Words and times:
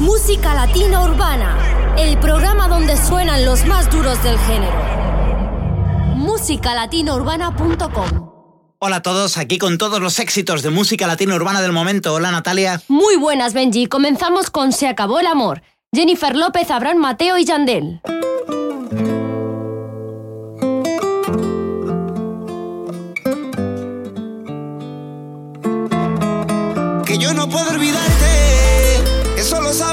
Música 0.00 0.54
Latina 0.54 1.02
Urbana, 1.02 1.58
el 1.98 2.18
programa 2.18 2.68
donde 2.68 2.96
suenan 2.96 3.44
los 3.44 3.66
más 3.66 3.90
duros 3.90 4.22
del 4.22 4.38
género. 4.38 4.80
Musicalatinourbana.com 6.14 8.28
Hola 8.80 8.96
a 8.96 9.02
todos, 9.02 9.36
aquí 9.38 9.58
con 9.58 9.76
todos 9.76 10.00
los 10.00 10.20
éxitos 10.20 10.62
de 10.62 10.70
música 10.70 11.08
latina 11.08 11.34
urbana 11.34 11.60
del 11.60 11.72
momento. 11.72 12.14
Hola 12.14 12.30
Natalia. 12.30 12.80
Muy 12.86 13.16
buenas 13.16 13.54
Benji, 13.54 13.88
comenzamos 13.88 14.50
con 14.50 14.72
Se 14.72 14.86
acabó 14.86 15.18
el 15.18 15.26
amor. 15.26 15.62
Jennifer 15.92 16.36
López, 16.36 16.70
Abraham 16.70 16.98
Mateo 16.98 17.36
y 17.38 17.44
Yandel. 17.44 18.00
Que 27.04 27.18
yo 27.18 27.34
no 27.34 27.48
puedo 27.48 27.68
olvidarte, 27.70 29.02
eso 29.38 29.60
lo 29.60 29.72
sabe 29.72 29.78
ella. 29.78 29.78
Que 29.80 29.87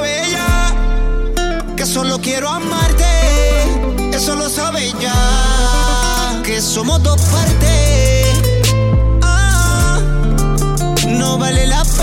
solo 1.96 2.20
quiero 2.20 2.50
amarte, 2.50 3.06
eso 4.12 4.36
lo 4.36 4.50
sabe 4.50 4.84
ella. 4.84 5.14
Que 6.44 6.60
somos 6.60 7.02
dos 7.02 7.22
partes. 7.22 8.28
Ah, 9.22 10.02
no 11.08 11.38
vale 11.38 11.66
la 11.68 11.82
pena 11.84 11.95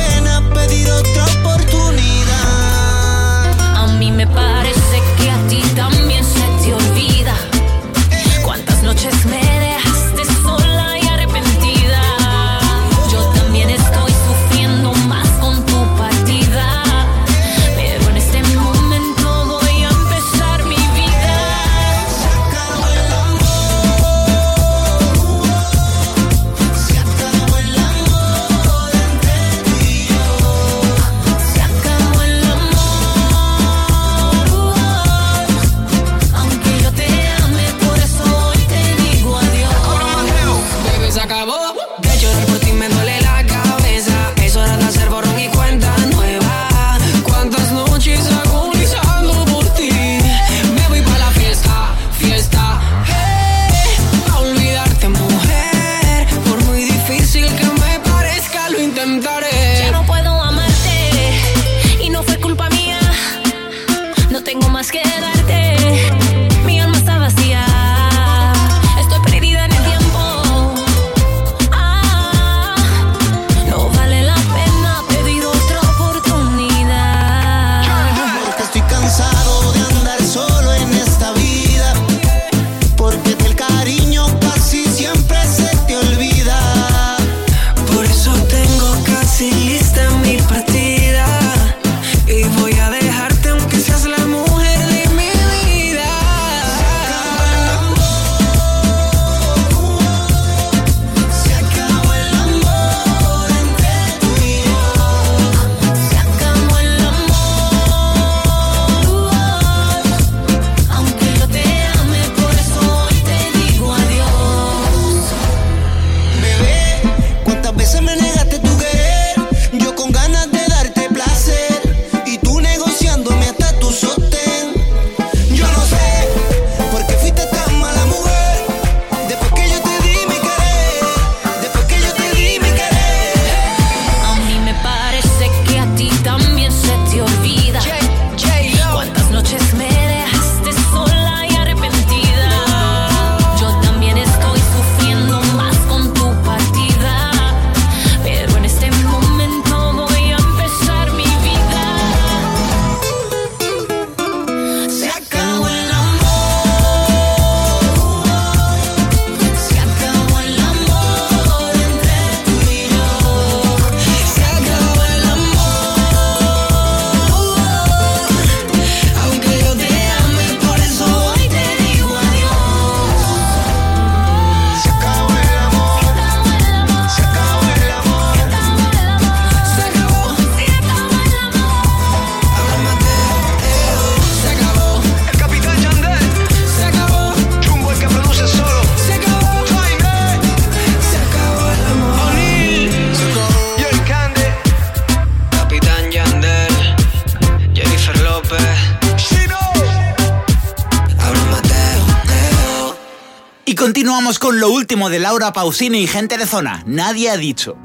con 204.43 204.59
lo 204.59 204.71
último 204.73 205.09
de 205.09 205.21
Laura 205.21 205.53
Pausini 205.53 205.99
y 206.01 206.09
gente 206.09 206.37
de 206.37 206.47
zona. 206.47 206.83
Nadie 206.85 207.31
ha 207.31 207.37
dicho. 207.37 207.77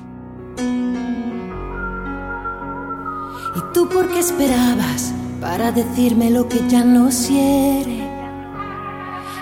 ¿Y 3.56 3.74
tú 3.76 3.88
por 3.88 4.10
qué 4.10 4.18
esperabas 4.18 5.14
para 5.40 5.72
decirme 5.72 6.32
lo 6.32 6.50
que 6.50 6.68
ya 6.68 6.84
no 6.84 7.10
quiere? 7.10 8.10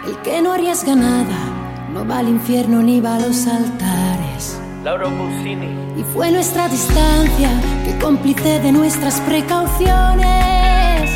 El 0.05 0.17
que 0.25 0.41
no 0.41 0.51
arriesga 0.51 0.93
nada 0.93 1.87
no 1.93 2.05
va 2.05 2.17
al 2.19 2.27
infierno 2.27 2.81
ni 2.81 2.99
va 2.99 3.15
a 3.15 3.19
los 3.21 3.47
altares. 3.47 4.59
Laura 4.83 5.05
Pausini. 5.05 5.69
Y 5.97 6.03
fue 6.13 6.29
nuestra 6.31 6.67
distancia 6.67 7.49
que 7.85 7.97
cómplice 7.97 8.59
de 8.59 8.73
nuestras 8.73 9.21
precauciones. 9.21 11.11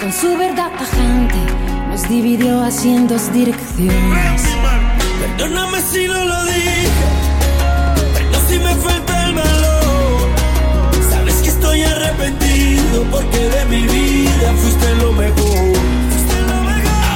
Con 0.00 0.12
su 0.12 0.38
verdad 0.38 0.70
tajante 0.78 1.40
nos 1.90 2.08
dividió 2.08 2.62
así 2.62 2.90
en 2.90 3.08
dos 3.08 3.32
direcciones. 3.32 4.44
Perdóname 5.26 5.80
si 5.80 6.06
no 6.06 6.24
lo 6.24 6.44
dije, 6.44 6.90
pero 8.14 8.48
si 8.48 8.58
me 8.60 8.74
falta 8.76 9.26
el 9.26 9.34
valor. 9.34 10.28
Sabes 11.10 11.34
que 11.42 11.48
estoy 11.48 11.82
arrepentido 11.82 13.04
porque 13.10 13.38
de 13.38 13.64
mi 13.66 13.82
vida 13.82 14.54
fuiste 14.60 14.94
lo 15.02 15.12
mejor. 15.12 15.76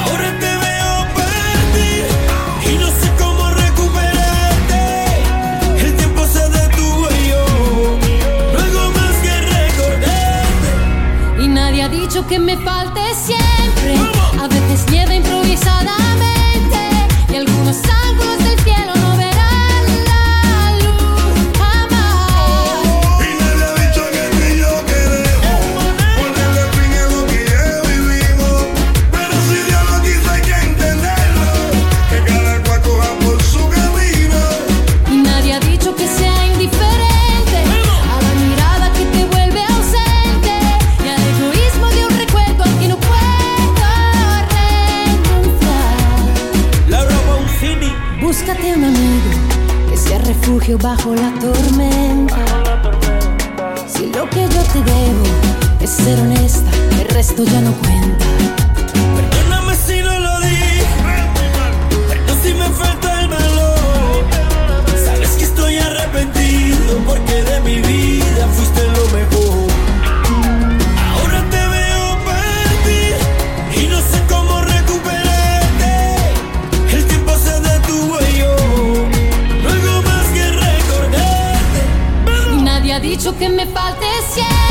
Ahora 0.04 0.28
te 0.42 0.52
veo 0.66 0.92
partir 1.20 2.04
y 2.68 2.78
no 2.78 2.88
sé 2.88 3.08
cómo 3.16 3.48
recuperarte. 3.50 4.82
El 5.78 5.94
tiempo 5.96 6.26
se 6.26 6.48
detuvo 6.48 7.08
y 7.12 7.28
yo 7.28 7.44
no 8.52 8.58
hago 8.58 8.90
más 8.90 9.14
que 9.24 9.34
recordarte. 9.56 10.70
Y 11.44 11.48
nadie 11.48 11.82
ha 11.84 11.88
dicho 11.88 12.26
que 12.26 12.38
me 12.40 12.56
falte 12.58 13.00
siempre. 13.14 13.94
A 14.42 14.48
veces 14.48 14.90
nieva 14.90 15.14
improvisadamente. 15.14 16.09
Bajo 50.78 51.14
la 51.14 51.32
tormenta. 51.40 52.36
Si 53.88 54.06
lo 54.06 54.28
que 54.30 54.42
yo 54.42 54.62
te 54.72 54.82
debo 54.82 55.24
es 55.80 55.90
ser 55.90 56.18
honesta, 56.20 56.70
el 57.00 57.08
resto 57.08 57.44
ya 57.44 57.60
no 57.60 57.72
cuenta. 57.72 58.24
Perdóname 59.16 59.74
si 59.74 60.00
no 60.02 60.18
lo 60.18 60.40
dije. 60.40 60.86
Perdón 62.08 62.38
si 62.42 62.54
me 62.54 62.68
falta 62.68 63.20
el 63.20 63.28
valor. 63.28 64.24
Sabes 65.04 65.30
que 65.30 65.44
estoy 65.44 65.76
arrepentido 65.78 67.04
que 83.40 83.48
me 83.48 83.64
falte 83.64 84.06
siempre. 84.28 84.70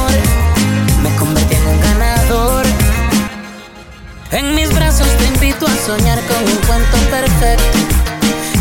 En 4.31 4.55
mis 4.55 4.73
brazos 4.73 5.07
te 5.17 5.25
invito 5.25 5.67
a 5.67 5.85
soñar 5.85 6.17
con 6.21 6.37
un 6.43 6.57
cuento 6.65 6.97
perfecto. 7.09 7.77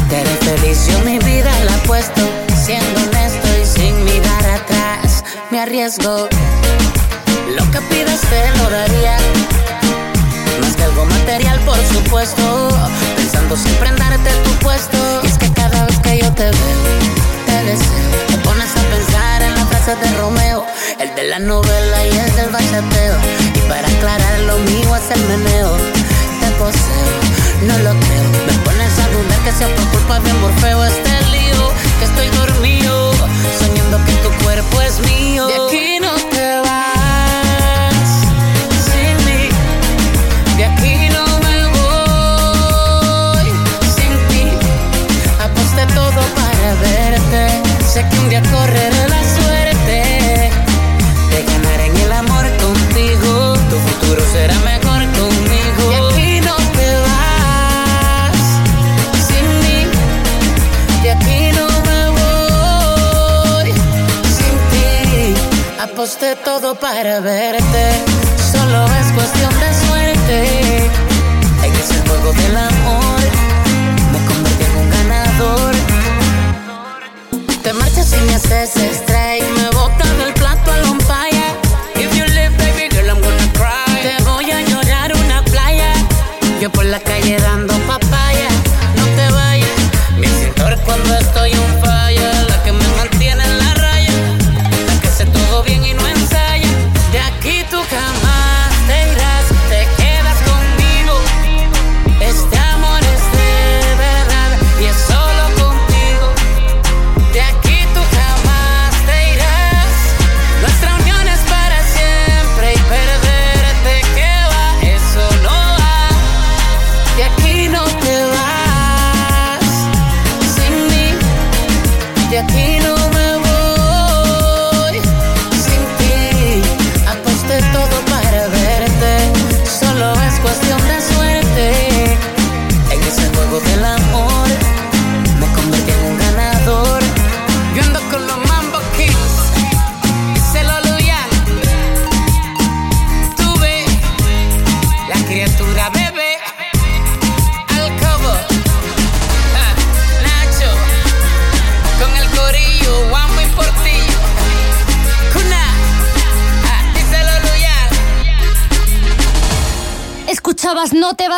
Te 0.09 0.17
haré 0.17 0.37
feliz, 0.39 0.89
mi 1.05 1.19
vida 1.21 1.53
la 1.65 1.75
apuesto. 1.75 2.23
Siendo 2.61 3.01
honesto 3.01 3.47
y 3.63 3.65
sin 3.65 4.05
mirar 4.05 4.47
atrás, 4.47 5.23
me 5.51 5.61
arriesgo. 5.61 6.29
Lo 7.57 7.71
que 7.71 7.81
pidas 7.83 8.21
te 8.23 8.59
lo 8.59 8.71
daría. 8.71 9.17
Más 10.61 10.75
que 10.75 10.83
algo 10.83 11.05
material, 11.05 11.61
por 11.61 11.79
supuesto. 11.87 12.69
Pensando 13.17 13.57
siempre 13.57 13.91
en 13.91 13.97
darte 13.97 14.31
tu 14.43 14.51
puesto. 14.65 14.99
Y 15.23 15.29
es 15.29 15.39
que 15.39 15.53
cada 15.53 15.87
vez 15.87 15.99
que 16.01 16.19
yo 16.19 16.33
te 16.33 16.51
veo, 16.51 16.83
te 17.47 17.65
deseo. 17.65 18.11
Te 18.27 18.37
pones 18.39 18.71
a 18.73 18.83
pensar 18.91 19.43
en 19.43 19.55
la 19.55 19.65
frase 19.67 19.95
de 19.95 20.19
Romeo, 20.19 20.67
de 21.21 21.29
la 21.29 21.39
novela 21.39 22.07
y 22.07 22.17
el 22.17 22.37
del 22.37 22.51
bachateo. 22.51 23.17
Y 23.55 23.59
para 23.69 23.87
aclarar 23.87 24.41
lo 24.41 24.59
mío 24.59 24.97
es 24.97 25.11
el 25.17 25.23
meneo. 25.29 25.77
Te 26.41 26.51
poseo, 26.59 27.21
no 27.67 27.79
lo 27.79 27.93
creo. 28.01 28.25
Me 28.47 28.53
pones 28.65 28.99
a 28.99 29.07
dudar 29.09 29.39
que 29.45 29.53
sea 29.53 29.69
por 29.69 29.87
culpa 29.89 30.21
de 30.21 30.33
Morfeo 30.35 30.85
este 30.85 31.11
lío. 31.31 31.73
Que 31.99 32.05
estoy 32.07 32.29
dormido, 32.29 33.13
soñando 33.59 33.99
que 34.07 34.13
tu 34.25 34.31
cuerpo 34.45 34.81
es 34.81 35.01
mío. 35.01 35.47
De 35.47 35.55
aquí 35.55 36.01
no 36.01 36.15
te 36.31 36.47
vas 36.67 38.09
sin 38.89 39.17
mí. 39.27 39.43
De 40.57 40.65
aquí 40.65 41.09
no 41.17 41.25
me 41.47 41.57
voy 41.79 43.49
sin 43.97 44.13
ti. 44.29 44.45
Aposté 45.47 45.85
todo 45.95 46.21
para 46.39 46.69
verte. 46.81 47.43
Sé 47.93 48.07
que 48.09 48.19
un 48.21 48.29
día 48.31 48.43
correré 48.51 49.09
la 49.09 49.20
será 54.33 54.55
mejor 54.61 55.01
conmigo. 55.19 55.83
Y 55.91 55.95
aquí 55.95 56.41
no 56.41 56.57
te 56.77 56.89
vas 57.07 58.39
sin 59.29 59.47
mí. 59.63 59.81
Y 61.05 61.09
aquí 61.09 61.41
no 61.59 61.67
me 61.89 62.01
voy 62.19 63.73
sin 64.39 64.55
ti. 64.71 65.35
Aposté 65.81 66.37
todo 66.37 66.75
para 66.75 67.21
verte. 67.21 67.85
Solo 68.53 68.85
es 69.01 69.07
cuestión 69.13 69.53
de 69.63 69.71
suerte. 69.85 70.39
En 71.65 71.73
ese 71.83 71.97
juego 72.07 72.33
del 72.33 72.57
amor 72.57 73.21
me 74.13 74.19
convertí 74.29 74.65
en 74.65 74.77
un 74.83 74.91
ganador. 74.91 75.75
Te 77.63 77.73
marchas 77.73 78.13
y 78.13 78.21
me 78.27 78.35
haces 78.35 78.71
Yo 86.61 86.71
por 86.71 86.85
la 86.85 87.01
calle 87.01 87.39
dando 87.39 87.80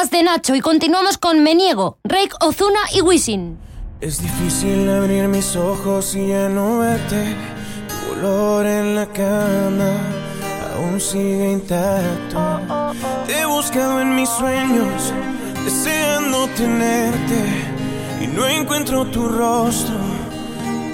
más 0.02 0.10
de 0.10 0.24
Nacho 0.24 0.56
y 0.56 0.60
continuamos 0.60 1.16
con 1.16 1.44
Meniego, 1.44 1.98
Rake 2.02 2.34
Ozuna 2.40 2.80
y 2.92 3.02
Wisin. 3.02 3.56
Es 4.00 4.20
difícil 4.20 4.90
abrir 4.90 5.28
mis 5.28 5.54
ojos 5.54 6.16
y 6.16 6.26
ya 6.26 6.48
no 6.48 6.78
verte. 6.78 7.36
Tu 7.88 8.18
olor 8.18 8.66
en 8.66 8.96
la 8.96 9.06
cama 9.06 9.92
aún 10.74 11.00
sigue 11.00 11.52
intacto. 11.52 12.60
Te 13.28 13.42
he 13.42 13.46
buscado 13.46 14.00
en 14.00 14.16
mis 14.16 14.28
sueños, 14.28 15.12
deseando 15.64 16.48
tenerte. 16.56 17.44
Y 18.22 18.26
no 18.26 18.44
encuentro 18.48 19.04
tu 19.04 19.28
rostro, 19.28 19.94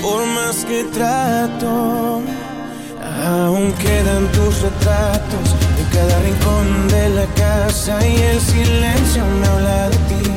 por 0.03 0.27
más 0.27 0.67
que 0.67 0.85
trato. 0.85 2.21
Aún 3.27 3.73
quedan 3.73 4.31
tus 4.33 4.63
retratos 4.63 5.55
en 5.79 5.85
cada 5.93 6.19
rincón 6.21 6.89
de 6.89 7.09
la 7.11 7.27
casa 7.35 8.07
y 8.07 8.17
el 8.17 8.41
silencio 8.41 9.25
me 9.41 9.47
habla 9.47 9.91
de 9.91 9.97
ti. 10.09 10.31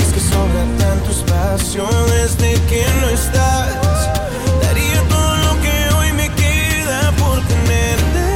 Es 0.00 0.12
que 0.12 0.20
sobra 0.20 0.64
tanto 0.78 1.10
espacio 1.10 1.86
desde 2.06 2.54
que 2.70 2.84
no 3.00 3.08
estás. 3.08 3.74
Daría 4.62 5.02
todo 5.08 5.36
lo 5.38 5.60
que 5.60 5.94
hoy 5.96 6.12
me 6.12 6.28
queda 6.30 7.12
por 7.18 7.40
tenerte, 7.42 8.26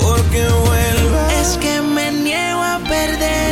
porque 0.00 0.46
vuelvas. 0.66 1.32
Es 1.40 1.56
que 1.58 1.80
me 1.80 2.10
niego 2.10 2.60
a 2.60 2.80
perder 2.88 3.51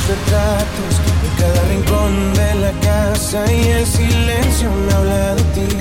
los 0.00 0.08
retratos 0.08 0.92
de 1.22 1.42
cada 1.42 1.62
rincón 1.68 2.34
de 2.34 2.54
la 2.54 2.72
casa 2.80 3.52
y 3.52 3.68
el 3.68 3.86
silencio 3.86 4.70
me 4.70 4.92
habla 4.92 5.34
de 5.34 5.42
ti. 5.54 5.76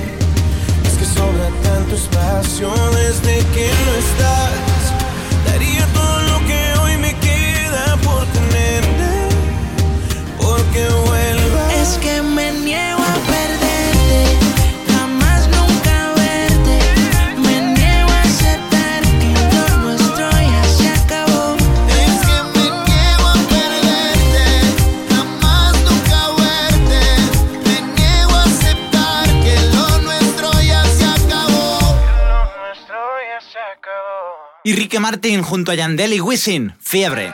Es 0.85 0.97
que 0.97 1.05
sobra 1.05 1.49
tanto 1.63 1.95
espacio 1.95 2.71
desde 2.91 3.37
que 3.53 3.71
no 3.85 3.93
estás. 4.05 4.83
Daría 5.45 5.85
Martin 34.99 35.43
junto 35.43 35.71
a 35.71 35.75
Yandel 35.75 36.13
y 36.13 36.21
Wisin, 36.21 36.73
Fiebre. 36.79 37.33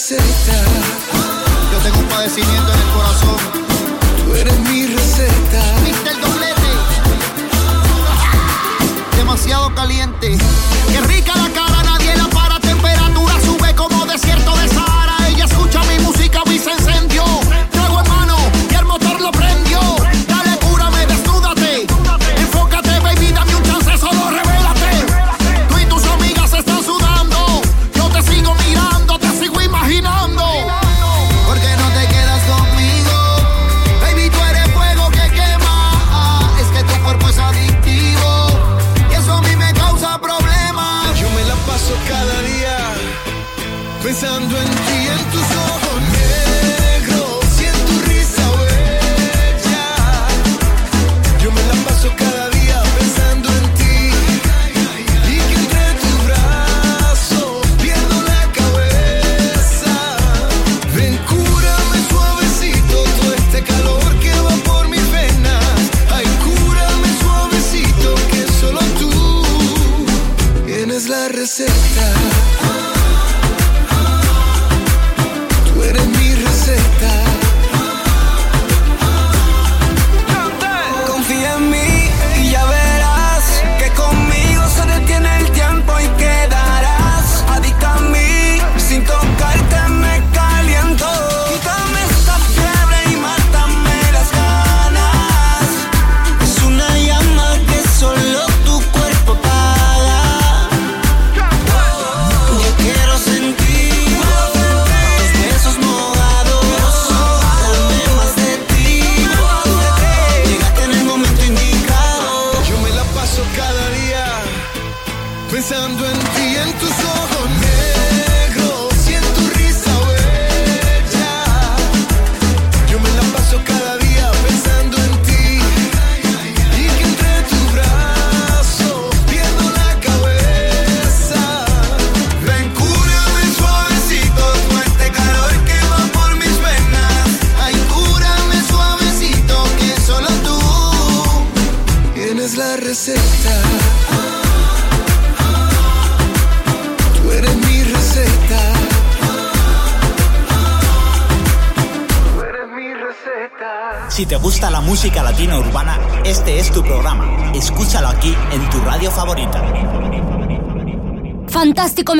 receta. 0.00 0.56
Yo 1.72 1.78
tengo 1.80 1.98
un 1.98 2.06
padecimiento 2.06 2.72
en 2.72 2.78
el 2.78 2.88
corazón. 2.94 3.36
Tú 4.24 4.34
eres 4.34 4.58
mi 4.60 4.86
receta. 4.86 5.62
Viste 5.84 6.10
el 6.10 6.20
doblete. 6.22 6.70
Demasiado 9.16 9.74
caliente. 9.74 10.38
Qué 10.90 11.00
rica 11.02 11.34
la 11.36 11.50
cara 11.50 11.69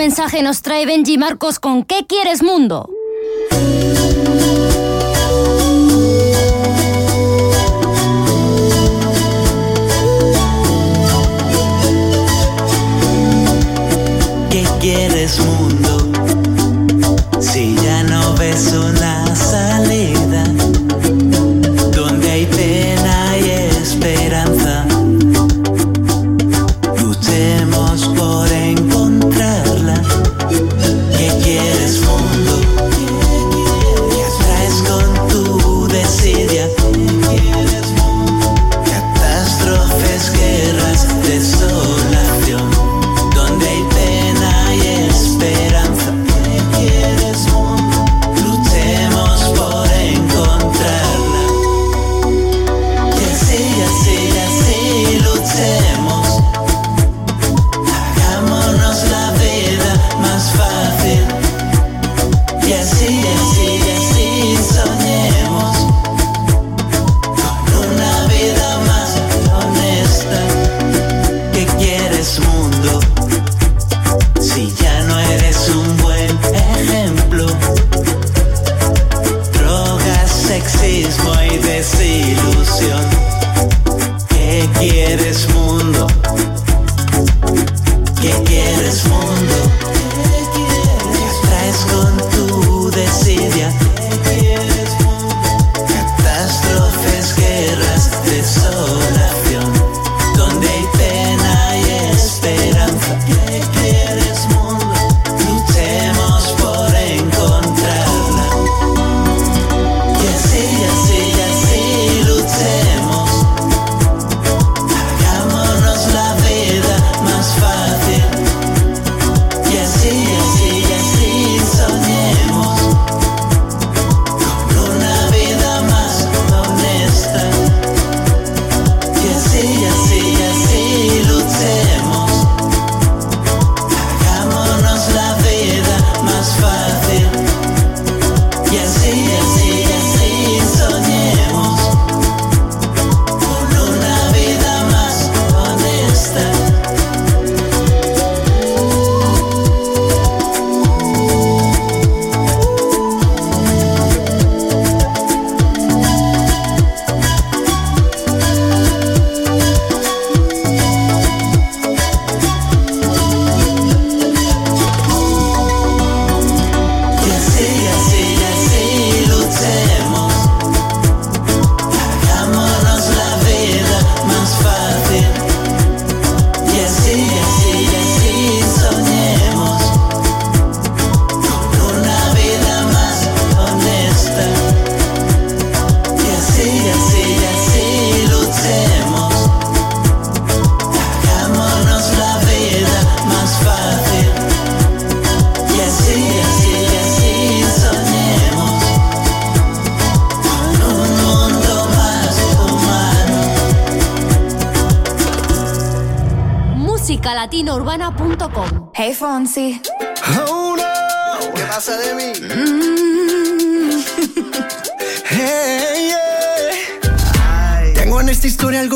mensaje 0.00 0.42
nos 0.42 0.62
trae 0.62 0.86
Benji 0.86 1.18
Marcos 1.18 1.58
con 1.58 1.84
¿Qué 1.84 2.06
quieres 2.06 2.42
mundo? 2.42 2.88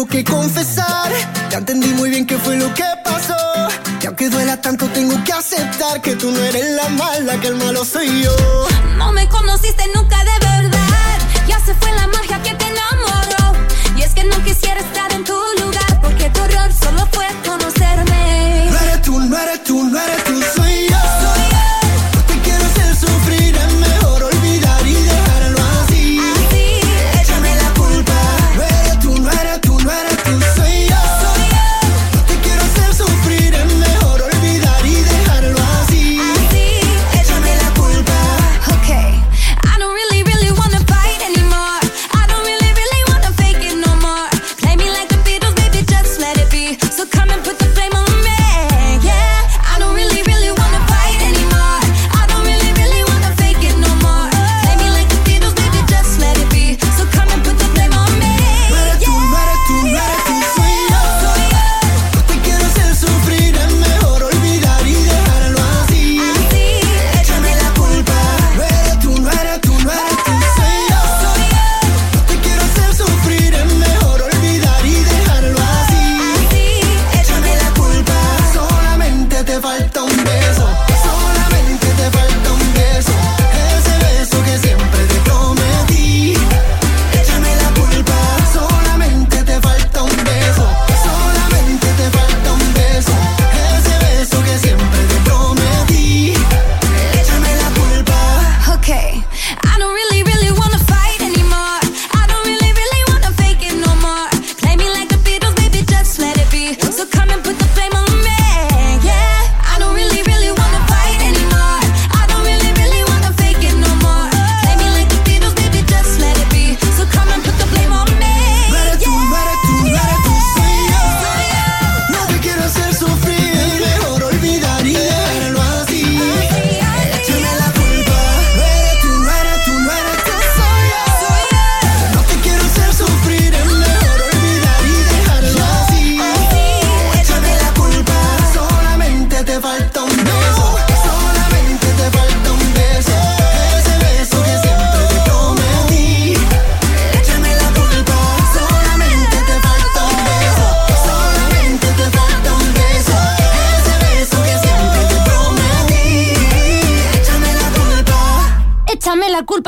tengo 0.04 0.08
que 0.08 0.24
confesar, 0.24 1.12
ya 1.50 1.58
entendí 1.58 1.88
muy 1.88 2.10
bien 2.10 2.26
qué 2.26 2.36
fue 2.36 2.56
lo 2.56 2.72
que 2.74 2.84
pasó. 3.04 3.34
Y 4.02 4.06
aunque 4.06 4.28
duela 4.28 4.60
tanto, 4.60 4.86
tengo 4.88 5.14
que 5.24 5.32
aceptar 5.32 6.00
que 6.02 6.14
tú 6.16 6.30
no 6.30 6.38
eres 6.42 6.72
la 6.72 6.88
mala, 6.90 7.40
que 7.40 7.48
el 7.48 7.56
malo 7.56 7.84
soy 7.84 8.22
yo. 8.22 8.63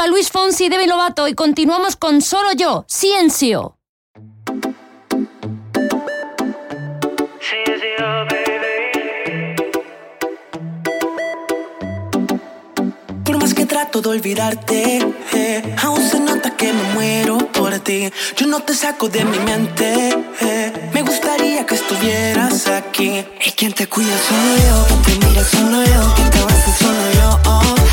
Luis 0.09 0.31
Fonsi, 0.31 0.68
Demi 0.68 0.87
Lovato 0.87 1.26
y 1.26 1.35
continuamos 1.35 1.96
con 1.96 2.22
Solo 2.22 2.52
Yo, 2.52 2.85
Ciencio. 2.88 3.76
Por 13.24 13.38
más 13.38 13.55
que 13.55 13.66
trato 13.66 14.00
de 14.00 14.09
olvidarte, 14.09 15.00
eh, 15.35 15.76
aún 15.83 16.00
se 16.00 16.20
nota 16.20 16.57
que 16.57 16.72
me 16.72 16.83
muero 16.94 17.38
por 17.38 17.76
ti. 17.81 18.09
Yo 18.37 18.46
no 18.46 18.61
te 18.61 18.72
saco 18.72 19.09
de 19.09 19.24
mi 19.24 19.38
mente. 19.40 20.11
eh, 20.42 20.90
me 20.94 21.02
gustaría 21.02 21.66
que 21.66 21.74
estuvieras 21.74 22.68
aquí. 22.68 23.24
Y 23.44 23.50
quien 23.50 23.72
te 23.72 23.88
cuida 23.88 24.16
solo 24.29 24.57
yo, 24.68 24.96
quien 25.05 25.18
te 25.18 25.26
mira 25.26 25.44
solo 25.44 25.85
yo, 25.85 26.14
quien 26.14 26.31
te 26.31 26.38
abraza 26.38 26.72
solo 26.79 27.12
yo. 27.14 27.40
Oh. 27.50 27.86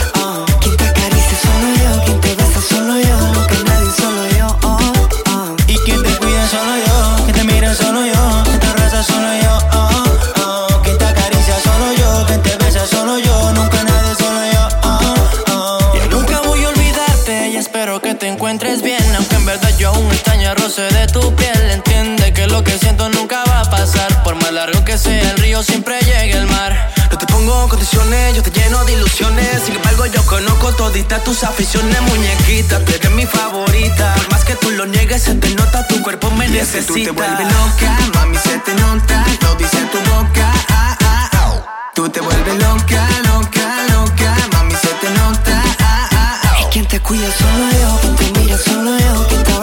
Roce 20.55 20.81
de 20.81 21.07
tu 21.07 21.33
piel. 21.35 21.71
Entiende 21.71 22.33
que 22.33 22.47
lo 22.47 22.63
que 22.63 22.77
siento 22.77 23.09
nunca 23.09 23.43
va 23.45 23.61
a 23.61 23.69
pasar. 23.69 24.23
Por 24.23 24.35
más 24.35 24.51
largo 24.51 24.83
que 24.85 24.97
sea 24.97 25.31
el 25.31 25.37
río, 25.37 25.63
siempre 25.63 25.99
llega 25.99 26.37
el 26.37 26.47
mar. 26.47 26.91
No 27.11 27.17
te 27.17 27.25
pongo 27.27 27.67
condiciones, 27.69 28.35
yo 28.35 28.43
te 28.43 28.51
lleno 28.51 28.83
de 28.85 28.93
ilusiones. 28.93 29.63
Sin 29.65 29.75
embargo, 29.75 30.05
yo 30.07 30.25
conozco 30.25 30.73
toditas 30.73 31.23
tus 31.23 31.43
aficiones, 31.43 32.01
muñequita. 32.01 32.79
Tú 32.85 32.91
eres 32.93 33.11
mi 33.11 33.25
favorita. 33.25 34.13
Por 34.15 34.31
más 34.31 34.43
que 34.43 34.55
tú 34.55 34.69
lo 34.71 34.85
niegues, 34.85 35.23
se 35.23 35.35
te 35.35 35.49
nota, 35.55 35.85
tu 35.87 36.01
cuerpo 36.01 36.29
me 36.31 36.47
Y 36.47 36.57
es 36.57 36.69
que 36.69 36.77
necesita. 36.77 36.87
tú 36.87 37.03
te 37.03 37.11
vuelves 37.11 37.47
loca, 37.53 37.97
mami, 38.15 38.37
se 38.37 38.57
te 38.59 38.73
nota. 38.75 39.25
Lo 39.41 39.55
dice 39.55 39.77
tu 39.91 39.97
boca. 40.11 40.51
ah, 40.69 40.97
ah, 41.01 41.29
ah. 41.33 41.91
Tú 41.93 42.09
te 42.09 42.19
vuelves 42.21 42.55
loca, 42.55 43.07
loca, 43.31 43.65
loca. 43.93 44.35
Mami, 44.53 44.73
se 44.75 44.87
te 45.01 45.09
nota. 45.11 45.63
ah, 45.79 46.07
ah, 46.11 46.39
ah. 46.43 46.61
Y 46.61 46.63
quien 46.71 46.87
te 46.87 46.99
cuida 46.99 47.29
solo 47.31 47.69
yo, 47.79 47.99
quien 48.01 48.15
te 48.33 48.39
mira 48.39 48.57
solo 48.57 48.97
yo, 48.97 49.27
quien 49.27 49.43
te 49.43 49.53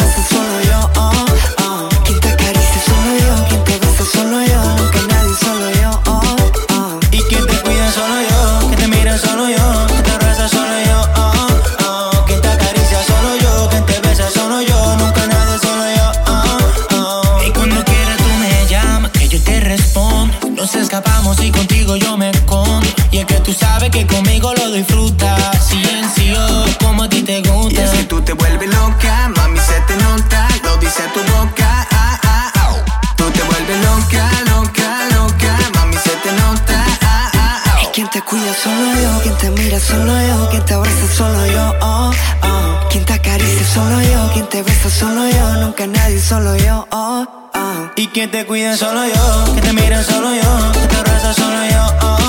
tú 23.50 23.56
sabes 23.58 23.90
que 23.90 24.06
conmigo 24.06 24.54
lo 24.54 24.70
disfrutas. 24.70 25.66
Silencio, 25.66 26.36
como 26.80 27.02
a 27.02 27.08
ti 27.08 27.22
te 27.22 27.38
Y 27.38 27.42
gusta. 27.48 27.82
es 27.84 27.90
que 27.90 28.04
tú 28.04 28.20
te 28.22 28.32
vuelves 28.32 28.68
loca, 28.68 29.28
mami, 29.36 29.58
se 29.58 29.80
te 29.88 29.96
nota. 29.96 30.46
Lo 30.62 30.76
dice 30.76 31.02
tu 31.14 31.20
boca. 31.32 31.86
ah, 31.90 32.18
ah, 32.22 32.52
ah. 32.54 32.76
Tú 33.16 33.24
te 33.32 33.42
vuelves 33.42 33.78
loca, 33.86 34.24
loca, 34.52 34.88
loca. 35.16 35.52
Mami, 35.74 35.96
se 35.96 36.14
te 36.24 36.32
nota. 36.32 36.84
ah, 37.02 37.30
ah, 37.34 37.62
ah. 37.66 37.82
Y 37.82 37.86
quien 37.94 38.08
te 38.10 38.22
cuida 38.22 38.52
solo 38.62 38.86
yo, 39.02 39.20
quien 39.22 39.36
te 39.38 39.50
mira 39.50 39.80
solo 39.80 40.12
yo, 40.28 40.48
quien 40.50 40.64
te 40.64 40.74
abraza 40.74 41.06
solo 41.16 41.46
yo, 41.46 41.74
oh, 41.80 42.10
oh. 42.42 42.88
Quien 42.90 43.04
te 43.04 43.12
acaricia 43.14 43.66
solo 43.74 44.00
yo, 44.00 44.32
quien 44.32 44.48
te 44.48 44.62
besa 44.62 44.90
solo 44.90 45.28
yo, 45.28 45.56
nunca 45.56 45.86
nadie 45.88 46.20
solo 46.20 46.54
yo, 46.56 46.86
oh, 46.92 47.26
oh. 47.54 47.90
Y 47.96 48.06
quien 48.08 48.30
te 48.30 48.46
cuida 48.46 48.76
solo 48.76 49.04
yo, 49.06 49.54
que 49.56 49.60
te 49.60 49.72
mira 49.72 50.04
solo 50.04 50.28
yo, 50.34 50.72
que 50.72 50.86
te 50.86 50.96
abraza 50.96 51.34
solo 51.34 51.64
yo. 51.68 51.82
Oh. 52.02 52.19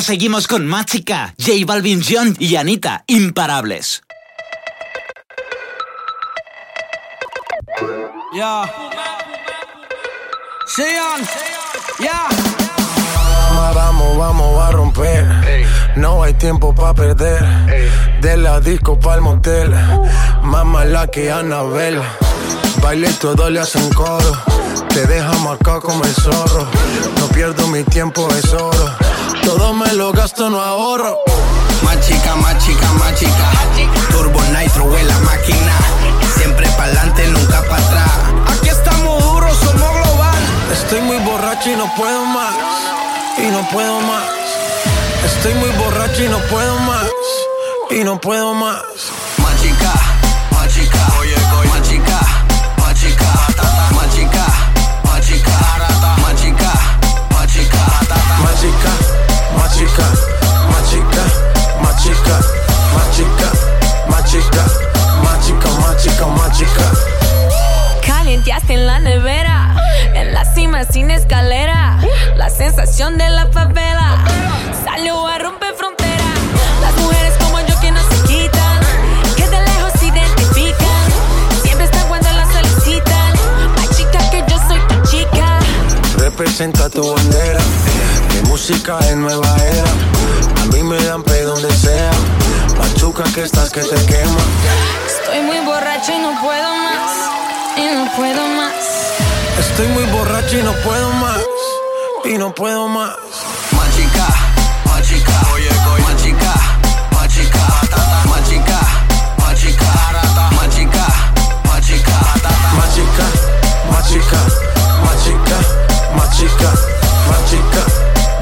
Y 0.00 0.02
proseguimos 0.02 0.48
con 0.48 0.66
Máchica, 0.66 1.34
J 1.38 1.52
Balvin 1.66 2.02
John 2.02 2.34
y 2.38 2.56
Anita, 2.56 3.04
imparables. 3.06 4.02
Ya. 8.34 8.62
Sean. 10.64 11.20
Ya. 11.98 12.26
Vamos, 13.74 14.16
vamos 14.16 14.62
a 14.62 14.70
romper. 14.70 15.26
No 15.96 16.22
hay 16.22 16.32
tiempo 16.32 16.74
para 16.74 16.94
perder. 16.94 17.44
De 18.22 18.38
la 18.38 18.58
disco 18.58 18.98
pa'l 18.98 19.20
motel. 19.20 19.70
Más 20.42 20.64
mala 20.64 21.08
que 21.08 21.30
Anabel. 21.30 22.00
Baile 22.80 23.12
todo 23.20 23.50
le 23.50 23.60
hacen 23.60 23.92
coro. 23.92 24.32
Te 24.88 25.06
deja 25.06 25.32
marcado 25.40 25.82
como 25.82 26.02
el 26.04 26.14
zorro. 26.14 26.66
No 27.18 27.26
pierdo 27.34 27.66
mi 27.66 27.84
tiempo, 27.84 28.26
es 28.34 28.50
oro. 28.54 29.09
Todo 29.50 29.74
me 29.74 29.92
lo 29.94 30.12
gasto, 30.12 30.48
no 30.48 30.60
ahorro. 30.60 31.18
Más 31.82 31.98
chica, 32.06 32.36
más 32.36 32.56
chica, 32.64 32.86
más 32.92 33.12
chica. 33.16 33.50
Turbo 34.12 34.40
Nitro 34.56 34.96
en 34.96 35.08
la 35.08 35.18
máquina. 35.18 35.76
Siempre 36.36 36.68
pa'lante, 36.78 37.26
nunca 37.26 37.60
para 37.68 37.84
atrás. 37.84 38.10
Aquí 38.46 38.68
estamos 38.68 39.20
duros, 39.24 39.56
somos 39.56 39.92
global. 39.92 40.38
Estoy 40.72 41.00
muy 41.00 41.18
borracho 41.18 41.68
y 41.68 41.74
no 41.74 41.92
puedo 41.96 42.24
más. 42.26 42.54
Y 43.38 43.50
no 43.50 43.68
puedo 43.70 44.00
más. 44.02 44.22
Estoy 45.24 45.54
muy 45.54 45.70
borracho 45.70 46.22
y 46.22 46.28
no 46.28 46.38
puedo 46.46 46.78
más. 46.78 47.10
Y 47.90 48.04
no 48.04 48.20
puedo 48.20 48.54
más. 48.54 48.84
Más 49.38 49.60
chica, 49.60 49.92
mágica, 62.94 63.50
mágica, 64.08 64.64
mágica, 65.22 65.68
mágica, 65.80 66.26
mágica, 66.26 66.26
mágica. 66.26 66.92
Calienteaste 68.06 68.74
en 68.74 68.86
la 68.86 68.98
nevera, 68.98 69.74
en 70.14 70.32
la 70.34 70.44
cima 70.44 70.84
sin 70.84 71.10
escalera. 71.10 71.98
La 72.36 72.50
sensación 72.50 73.18
de 73.18 73.28
la 73.30 73.46
favela 73.46 74.24
salió 74.84 75.26
a 75.26 75.38
romper 75.38 75.74
frontera. 75.74 76.24
Las 76.80 76.94
mujeres 76.96 77.34
como 77.38 77.60
yo 77.60 77.78
que 77.80 77.90
no 77.90 78.00
se 78.00 78.22
quitan, 78.28 78.80
que 79.36 79.48
de 79.48 79.60
lejos 79.60 79.92
se 79.98 80.06
identifican. 80.06 81.06
Siempre 81.62 81.84
están 81.84 82.06
cuando 82.08 82.30
las 82.32 82.48
solicitan. 82.52 83.32
Ay, 83.78 83.88
chica, 83.96 84.30
que 84.30 84.44
yo 84.48 84.58
soy 84.68 84.80
tu 84.88 85.10
chica. 85.10 85.58
Representa 86.18 86.88
tu 86.88 87.14
bandera. 87.14 87.60
Mi 88.34 88.48
música 88.48 88.98
es 89.00 89.16
nueva 89.16 89.56
era. 89.56 90.19
Me 90.90 91.00
dan 91.04 91.22
pe 91.22 91.42
donde 91.42 91.70
sea. 91.70 92.10
Machuca 92.76 93.22
que 93.32 93.44
estás 93.44 93.70
que 93.70 93.80
te 93.80 93.94
quema. 94.06 94.40
Estoy 95.06 95.40
muy 95.42 95.60
borracho 95.60 96.12
y 96.12 96.18
no 96.18 96.32
puedo 96.42 96.76
más. 96.78 97.30
Y 97.76 97.94
no 97.94 98.10
puedo 98.16 98.48
más. 98.48 98.74
Estoy 99.60 99.86
muy 99.86 100.02
borracho 100.06 100.58
y 100.58 100.62
no 100.64 100.72
puedo 100.82 101.12
más. 101.12 101.38
Y 102.24 102.38
no 102.38 102.52
puedo 102.52 102.88
más. 102.88 103.14
Más 103.70 103.96
chica, 103.96 104.26
más 104.84 105.08
chica. 105.08 105.30
Más 105.52 106.16
chica, 106.22 106.54
más 107.12 107.28
chica. 107.28 107.60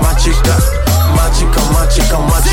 Más 0.01 0.17
chica, 0.17 0.78
más 1.73 1.89
chica, 1.95 2.19
más. 2.19 2.45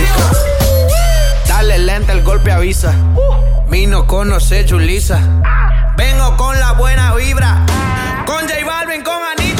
Dale 1.47 1.79
lenta, 1.79 2.13
el 2.13 2.23
golpe 2.23 2.51
avisa. 2.51 2.93
Uh. 3.15 3.69
Vino 3.69 4.05
con 4.05 4.29
no 4.29 4.39
sé, 4.39 4.65
Julisa. 4.67 5.19
Ah. 5.43 5.93
Vengo 5.97 6.35
con 6.37 6.59
la 6.59 6.73
buena 6.73 7.13
vibra. 7.15 7.65
Con 8.25 8.47
J 8.47 8.65
Balvin, 8.65 9.03
con 9.03 9.15
Anita. 9.15 9.54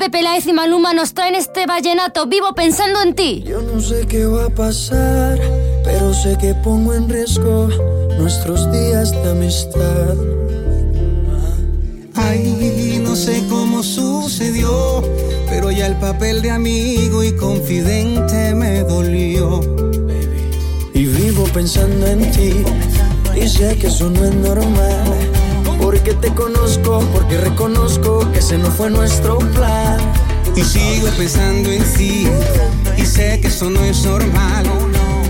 Felipe 0.00 0.18
Peláez 0.18 0.46
y 0.46 0.54
Maluma 0.54 0.94
nos 0.94 1.12
traen 1.12 1.34
este 1.34 1.66
vallenato 1.66 2.24
vivo 2.24 2.54
pensando 2.54 3.02
en 3.02 3.14
ti. 3.14 3.44
Yo 3.46 3.60
no 3.60 3.82
sé 3.82 4.06
qué 4.06 4.24
va 4.24 4.46
a 4.46 4.48
pasar, 4.48 5.38
pero 5.84 6.14
sé 6.14 6.38
que 6.40 6.54
pongo 6.54 6.94
en 6.94 7.06
riesgo 7.06 7.68
nuestros 8.18 8.72
días 8.72 9.10
de 9.10 9.30
amistad. 9.30 10.14
Ay, 12.14 13.02
no 13.04 13.14
sé 13.14 13.44
cómo 13.50 13.82
sucedió, 13.82 15.02
pero 15.50 15.70
ya 15.70 15.86
el 15.88 15.96
papel 15.96 16.40
de 16.40 16.50
amigo 16.50 17.22
y 17.22 17.36
confidente 17.36 18.54
me 18.54 18.80
dolió. 18.80 19.60
Y 20.94 21.04
vivo 21.04 21.44
pensando 21.52 22.06
en 22.06 22.30
ti, 22.30 22.64
y 23.36 23.46
sé 23.46 23.76
que 23.76 23.88
eso 23.88 24.08
no 24.08 24.24
es 24.24 24.34
normal. 24.34 25.39
Porque 26.02 26.14
te 26.28 26.34
conozco, 26.34 27.00
porque 27.12 27.36
reconozco 27.36 28.20
que 28.32 28.38
ese 28.38 28.56
no 28.56 28.70
fue 28.70 28.88
nuestro 28.88 29.36
plan. 29.38 29.98
Y 30.56 30.62
sigo 30.62 31.08
pensando 31.18 31.70
en 31.70 31.84
ti, 31.92 32.26
y 32.96 33.04
sé 33.04 33.38
que 33.42 33.48
eso 33.48 33.68
no 33.68 33.84
es 33.84 34.02
normal. 34.06 34.64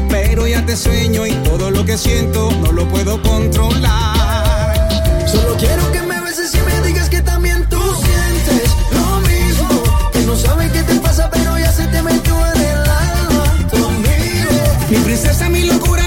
Pero 0.08 0.46
ya 0.46 0.64
te 0.64 0.76
sueño 0.76 1.26
y 1.26 1.32
todo 1.42 1.72
lo 1.72 1.84
que 1.84 1.98
siento 1.98 2.52
no 2.62 2.70
lo 2.70 2.86
puedo 2.88 3.20
controlar. 3.20 4.88
Solo 5.26 5.56
quiero 5.58 5.90
que 5.90 6.02
me 6.02 6.20
beses 6.20 6.54
y 6.54 6.58
me 6.58 6.86
digas 6.86 7.10
que 7.10 7.20
también 7.20 7.68
tú 7.68 7.80
sientes 7.96 8.70
lo 8.92 9.20
mismo. 9.22 9.82
Que 10.12 10.20
no 10.20 10.36
sabes 10.36 10.70
qué 10.70 10.84
te 10.84 10.94
pasa, 11.00 11.28
pero 11.32 11.58
ya 11.58 11.72
se 11.72 11.88
te 11.88 12.00
metió 12.00 12.36
en 12.54 12.60
el 12.60 12.78
alma 12.78 13.68
conmigo. 13.72 14.52
Mi 14.88 14.98
princesa, 14.98 15.48
mi 15.48 15.64
locura, 15.64 16.06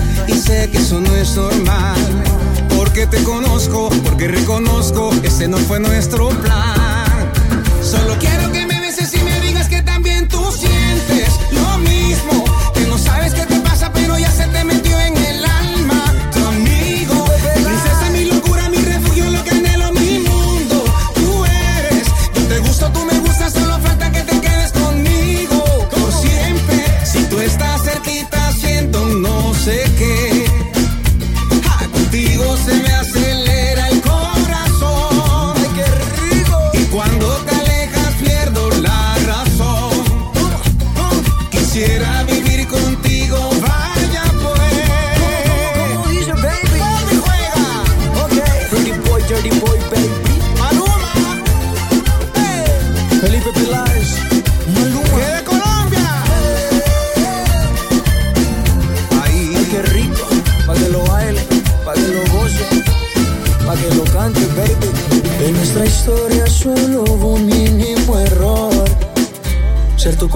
y 0.27 0.33
sé 0.33 0.69
que 0.71 0.77
eso 0.77 0.99
no 0.99 1.15
es 1.15 1.35
normal. 1.35 1.99
Porque 2.75 3.07
te 3.07 3.23
conozco, 3.23 3.89
porque 4.03 4.27
reconozco 4.27 5.11
que 5.21 5.27
ese 5.27 5.47
no 5.47 5.57
fue 5.57 5.79
nuestro 5.79 6.29
plan. 6.29 7.31
Solo 7.81 8.17
quiero 8.19 8.51
que 8.51 8.65
me 8.65 8.79
beses 8.79 9.13
y 9.13 9.23
me 9.23 9.39
digas 9.41 9.67
que 9.67 9.81
también 9.81 10.27
tú 10.27 10.43
sientes 10.51 11.29
lo 11.51 11.77
mismo. 11.79 12.45
Que 12.73 12.81
no 12.87 12.97
sabes 12.97 13.33
qué 13.33 13.45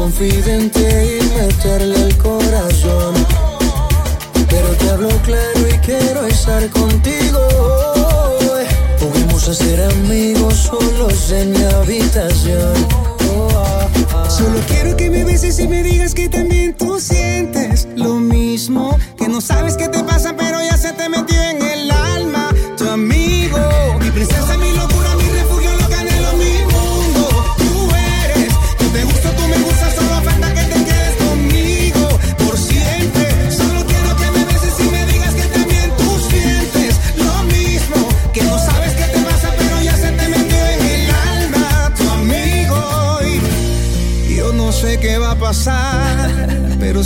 confidente 0.06 1.18
y 1.18 1.36
meterle 1.36 2.00
el 2.00 2.16
corazón. 2.18 3.16
Pero 4.48 4.68
te 4.78 4.90
hablo 4.92 5.10
claro 5.24 5.62
y 5.68 5.78
quiero 5.80 6.28
estar 6.28 6.70
contigo. 6.70 7.40
Juguemos 9.00 9.50
a 9.50 9.54
ser 9.56 9.82
amigos 9.82 10.54
solos 10.70 11.32
en 11.32 11.54
mi 11.54 11.64
habitación. 11.64 12.76
Solo 14.30 14.60
quiero 14.68 14.96
que 14.96 15.10
me 15.10 15.24
beses 15.24 15.58
y 15.60 15.68
me 15.68 15.82
digas 15.82 16.14
que 16.14 16.30
también 16.30 16.76
tú 16.76 17.00
sientes 17.00 17.88
lo 17.96 18.14
mismo. 18.14 19.00
Que 19.18 19.28
no 19.28 19.42
sabes 19.42 19.76
qué 19.76 19.90
te 19.90 19.95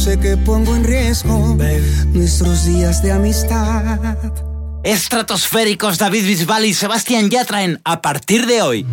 sé 0.09 0.19
que 0.19 0.37
pongo 0.37 0.75
en 0.75 0.83
riesgo 0.83 1.55
nuestros 2.13 2.65
días 2.65 3.03
de 3.03 3.11
amistad. 3.11 3.99
Estratosféricos 4.83 5.99
David 5.99 6.25
Bisbal 6.25 6.65
y 6.65 6.73
Sebastián 6.73 7.29
Yatra 7.29 7.63
en 7.63 7.79
A 7.83 8.01
partir 8.01 8.47
de 8.47 8.61
hoy. 8.63 8.85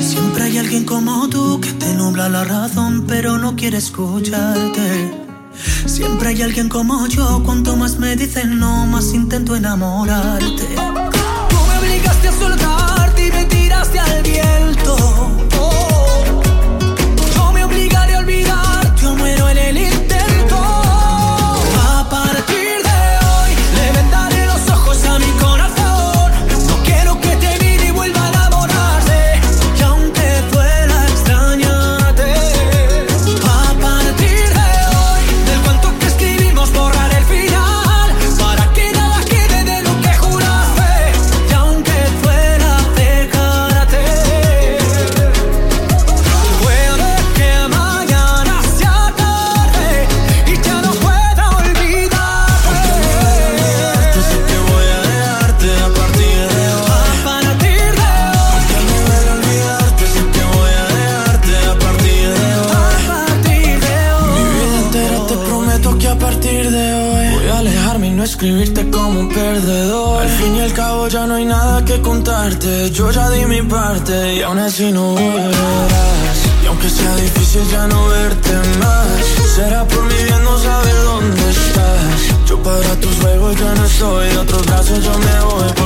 Siempre 0.00 0.44
hay 0.44 0.58
alguien 0.58 0.84
como 0.84 1.28
tú 1.28 1.60
que 1.60 1.72
te 1.72 1.94
nubla 1.94 2.28
la 2.28 2.44
razón, 2.44 3.04
pero 3.08 3.36
no 3.36 3.56
quiere 3.56 3.78
escucharte. 3.78 5.19
Siempre 6.00 6.30
hay 6.30 6.40
alguien 6.40 6.70
como 6.70 7.06
yo, 7.08 7.42
cuanto 7.44 7.76
más 7.76 7.98
me 7.98 8.16
dicen 8.16 8.58
no, 8.58 8.86
más 8.86 9.12
intento 9.12 9.54
enamorarte. 9.54 10.46
Tú 10.48 11.56
me 11.68 11.78
obligaste 11.78 12.28
a 12.28 12.32
soltarte 12.32 12.69
y 74.10 74.42
aún 74.42 74.58
así 74.58 74.90
no 74.90 75.12
volverás. 75.12 76.38
Y 76.62 76.66
aunque 76.66 76.90
sea 76.90 77.14
difícil 77.16 77.62
ya 77.70 77.86
no 77.86 78.08
verte 78.08 78.52
más, 78.80 79.06
será 79.54 79.84
por 79.86 80.02
mi 80.02 80.24
bien 80.24 80.42
no 80.42 80.58
saber 80.58 80.96
dónde 81.04 81.50
estás. 81.50 82.48
Yo 82.48 82.60
para 82.62 82.96
tus 82.96 83.14
juegos 83.20 83.56
ya 83.56 83.72
no 83.74 83.84
estoy, 83.84 84.28
de 84.28 84.38
otros 84.38 84.66
brazos 84.66 85.04
yo 85.04 85.16
me 85.18 85.40
voy 85.44 85.79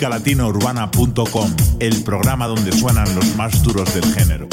musicalatinourbana.com, 0.00 1.54
el 1.78 2.02
programa 2.04 2.46
donde 2.46 2.72
suenan 2.72 3.14
los 3.14 3.36
más 3.36 3.62
duros 3.62 3.92
del 3.92 4.04
género. 4.14 4.48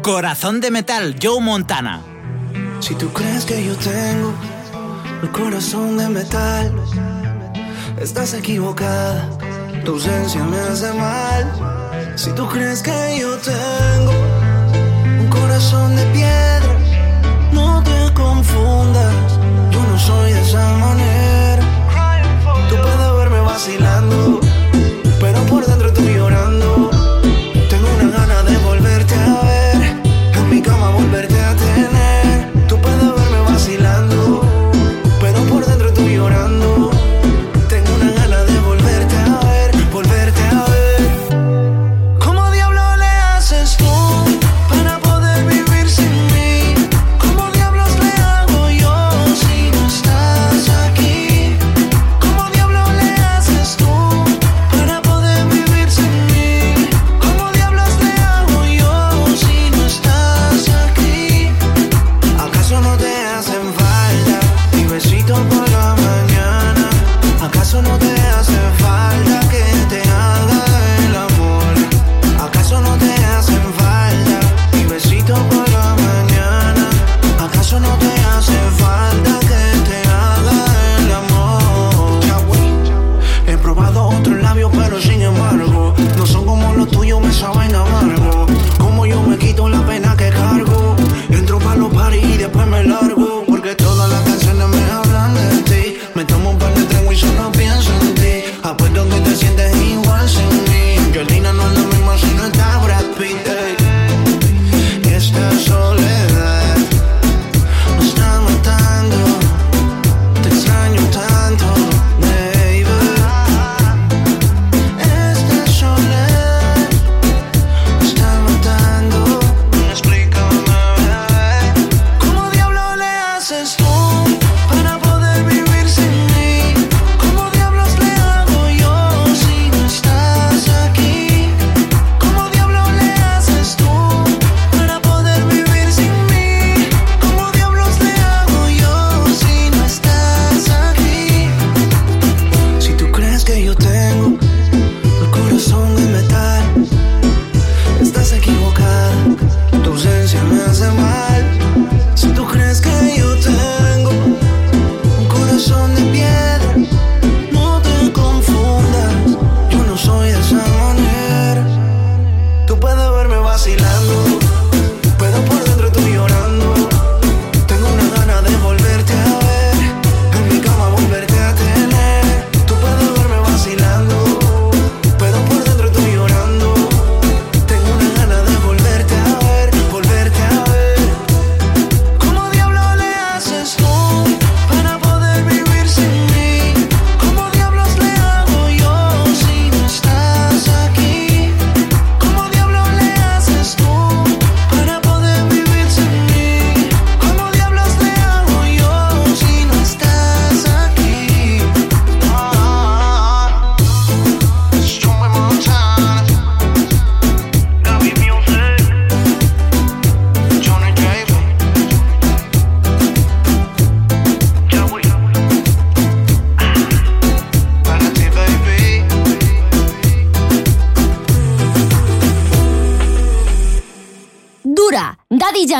Corazón 0.00 0.62
de 0.62 0.70
metal, 0.70 1.16
Joe 1.22 1.42
Montana. 1.42 2.00
Si 2.80 2.94
tú 2.94 3.12
crees 3.12 3.44
que 3.44 3.62
yo 3.62 3.76
tengo 3.76 4.32
el 5.22 5.30
corazón 5.30 5.98
de 5.98 6.08
metal, 6.08 6.72
estás 8.00 8.32
equivocada. 8.32 9.28
Tu 9.84 9.92
ausencia 9.92 10.42
me 10.42 10.58
hace 10.58 10.90
mal. 10.94 12.14
Si 12.16 12.30
tú 12.32 12.48
crees 12.48 12.82
que 12.82 13.18
yo 13.20 13.36
tengo 13.36 14.12
un 15.20 15.28
corazón 15.28 15.94
de 15.96 16.06
piel 16.06 16.47
confundas, 18.48 19.38
yo 19.70 19.82
no 19.82 19.98
soy 19.98 20.32
de 20.32 20.40
esa 20.40 20.70
manera. 20.78 21.62
Tú 22.68 22.76
puedes 22.76 23.12
verme 23.18 23.40
vacilando. 23.40 24.47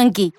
маленький. 0.08 0.34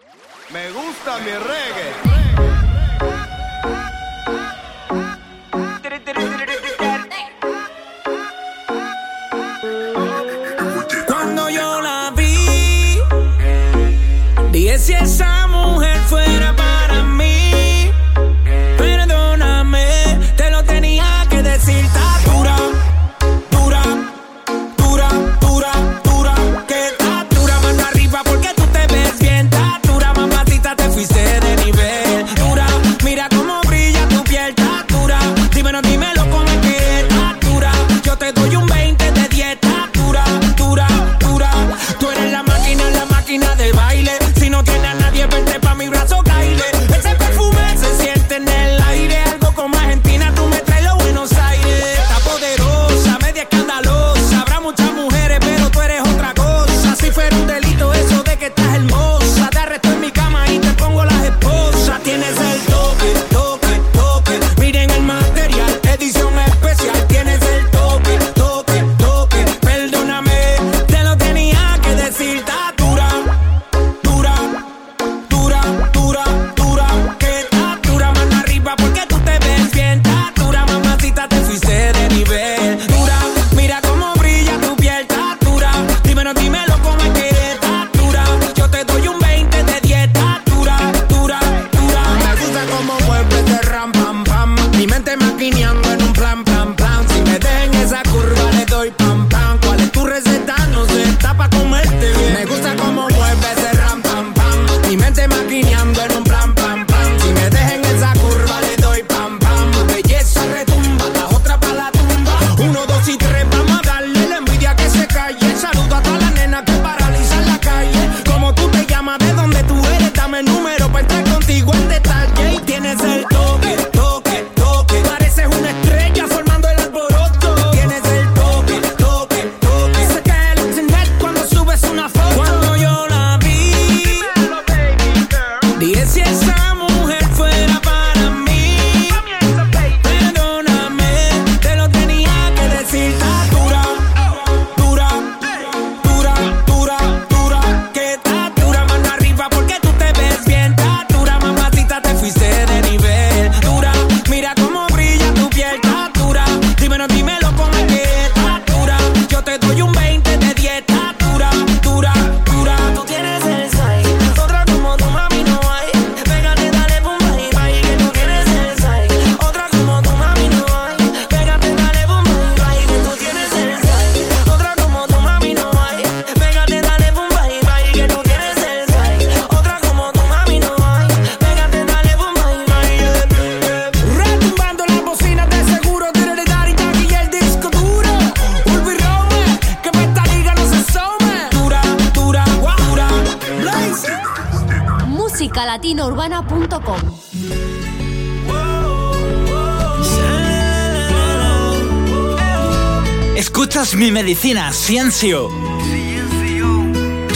Medicina 204.29 204.71
Ciencio. 204.71 205.49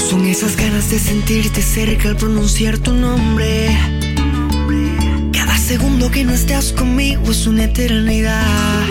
Son 0.07 0.27
esas 0.27 0.55
ganas 0.55 0.91
de 0.91 0.99
sentirte 0.99 1.63
cerca 1.63 2.09
al 2.09 2.17
pronunciar 2.17 2.77
tu 2.77 2.93
nombre. 2.93 3.75
Cada 5.33 5.57
segundo 5.57 6.11
que 6.11 6.23
no 6.23 6.33
estás 6.33 6.71
conmigo 6.71 7.31
es 7.31 7.47
una 7.47 7.63
eternidad. 7.63 8.85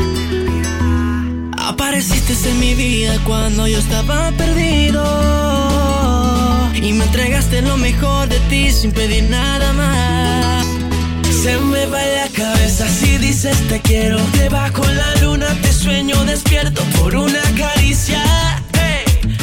Apareciste 1.56 2.32
en 2.50 2.58
mi 2.58 2.74
vida 2.74 3.20
cuando 3.22 3.68
yo 3.68 3.78
estaba 3.78 4.32
perdido. 4.32 5.04
Y 6.74 6.94
me 6.94 7.04
entregaste 7.04 7.62
lo 7.62 7.76
mejor 7.76 8.28
de 8.28 8.40
ti 8.50 8.72
sin 8.72 8.90
pedir 8.90 9.30
nada 9.30 9.72
más. 9.74 10.61
Se 11.42 11.58
me 11.58 11.86
va 11.86 12.00
la 12.00 12.28
cabeza 12.28 12.86
si 12.86 13.18
dices 13.18 13.56
te 13.66 13.80
quiero. 13.80 14.16
Te 14.30 14.42
Debajo 14.42 14.84
la 14.84 15.16
luna 15.22 15.48
te 15.60 15.72
sueño 15.72 16.24
despierto 16.24 16.84
por 16.96 17.16
una 17.16 17.42
caricia. 17.58 18.22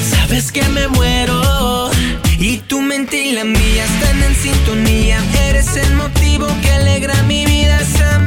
Sabes 0.10 0.50
que 0.50 0.64
me 0.70 0.88
muero. 0.88 1.92
Y 2.40 2.60
tu 2.60 2.80
mente 2.82 3.22
y 3.22 3.34
la 3.34 3.44
mía 3.44 3.84
están 3.84 4.24
en 4.24 4.34
sintonía. 4.34 5.22
Eres 5.50 5.76
el 5.76 5.94
motivo 5.96 6.48
que 6.62 6.72
alegra 6.72 7.22
mi 7.24 7.46
vida. 7.46 7.82
Esa 7.82 8.20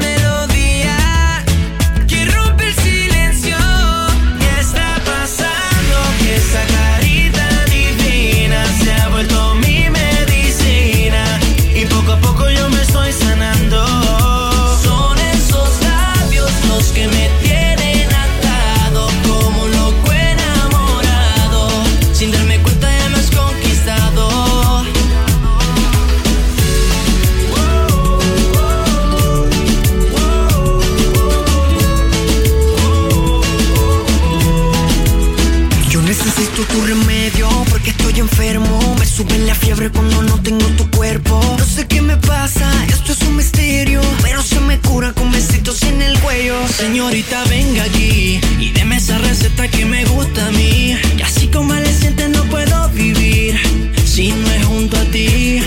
Me 39.03 39.09
sube 39.09 39.37
la 39.39 39.55
fiebre 39.57 39.91
cuando 39.91 40.23
no 40.23 40.41
tengo 40.43 40.65
tu 40.77 40.89
cuerpo. 40.93 41.41
No 41.59 41.65
sé 41.65 41.89
qué 41.89 42.01
me 42.01 42.17
pasa, 42.19 42.71
esto 42.87 43.11
es 43.11 43.21
un 43.23 43.35
misterio. 43.35 44.01
Pero 44.23 44.41
se 44.45 44.61
me 44.61 44.79
cura 44.79 45.13
con 45.13 45.33
besitos 45.33 45.83
en 45.83 46.01
el 46.01 46.17
cuello. 46.21 46.55
Señorita, 46.69 47.43
venga 47.51 47.83
aquí 47.83 48.41
y 48.61 48.71
deme 48.71 48.99
esa 48.99 49.19
receta 49.19 49.67
que 49.67 49.85
me 49.87 50.05
gusta 50.05 50.47
a 50.47 50.53
mí. 50.53 50.97
Y 51.19 51.23
así 51.23 51.49
como 51.49 51.75
le 51.75 51.93
sientes, 51.93 52.29
no 52.29 52.45
puedo 52.45 52.89
vivir 52.91 53.59
si 54.05 54.31
no 54.31 54.49
es 54.53 54.65
junto 54.67 54.97
a 54.97 55.05
ti. 55.07 55.61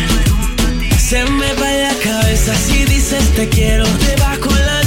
Se 0.98 1.26
me 1.26 1.54
va 1.56 1.72
la 1.74 1.94
cabeza 2.02 2.56
si 2.56 2.86
dices 2.86 3.34
te 3.36 3.50
quiero. 3.50 3.84
Te 3.84 4.16
Debajo 4.16 4.50
la 4.66 4.85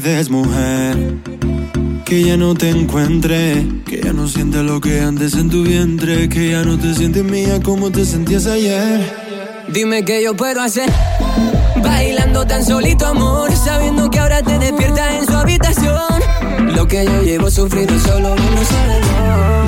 dices, 0.00 0.30
mujer? 0.30 0.96
Que 2.04 2.22
ya 2.22 2.36
no 2.36 2.54
te 2.54 2.70
encuentre, 2.70 3.66
que 3.86 4.00
ya 4.02 4.12
no 4.12 4.28
sientes 4.28 4.62
lo 4.62 4.80
que 4.80 5.00
antes 5.00 5.34
en 5.34 5.48
tu 5.50 5.62
vientre, 5.62 6.28
que 6.28 6.50
ya 6.50 6.62
no 6.62 6.78
te 6.78 6.94
sientes 6.94 7.24
mía 7.24 7.60
como 7.62 7.90
te 7.90 8.04
sentías 8.04 8.46
ayer. 8.46 9.00
Dime 9.68 10.04
qué 10.04 10.22
yo 10.22 10.36
puedo 10.36 10.60
hacer. 10.60 10.90
Bailando 11.82 12.46
tan 12.46 12.64
solito, 12.64 13.06
amor. 13.06 13.50
Sabiendo 13.52 14.10
que 14.10 14.18
ahora 14.18 14.42
te 14.42 14.58
despiertas 14.58 15.14
en 15.14 15.26
su 15.26 15.32
habitación. 15.32 16.74
Lo 16.74 16.86
que 16.86 17.04
yo 17.04 17.22
llevo 17.22 17.50
sufrido 17.50 17.98
solo 18.00 18.36
no 18.36 18.64
sabe. 18.64 19.00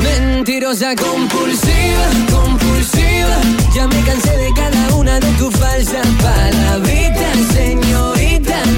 Mentirosa, 0.02 0.94
compulsiva, 0.94 2.06
compulsiva. 2.30 3.36
Ya 3.74 3.86
me 3.88 4.00
cansé 4.02 4.36
de 4.36 4.50
cada 4.54 4.94
una 4.94 5.18
de 5.18 5.30
tus 5.38 5.54
falsas 5.56 6.06
palabritas, 6.22 7.38
señorita. 7.52 8.17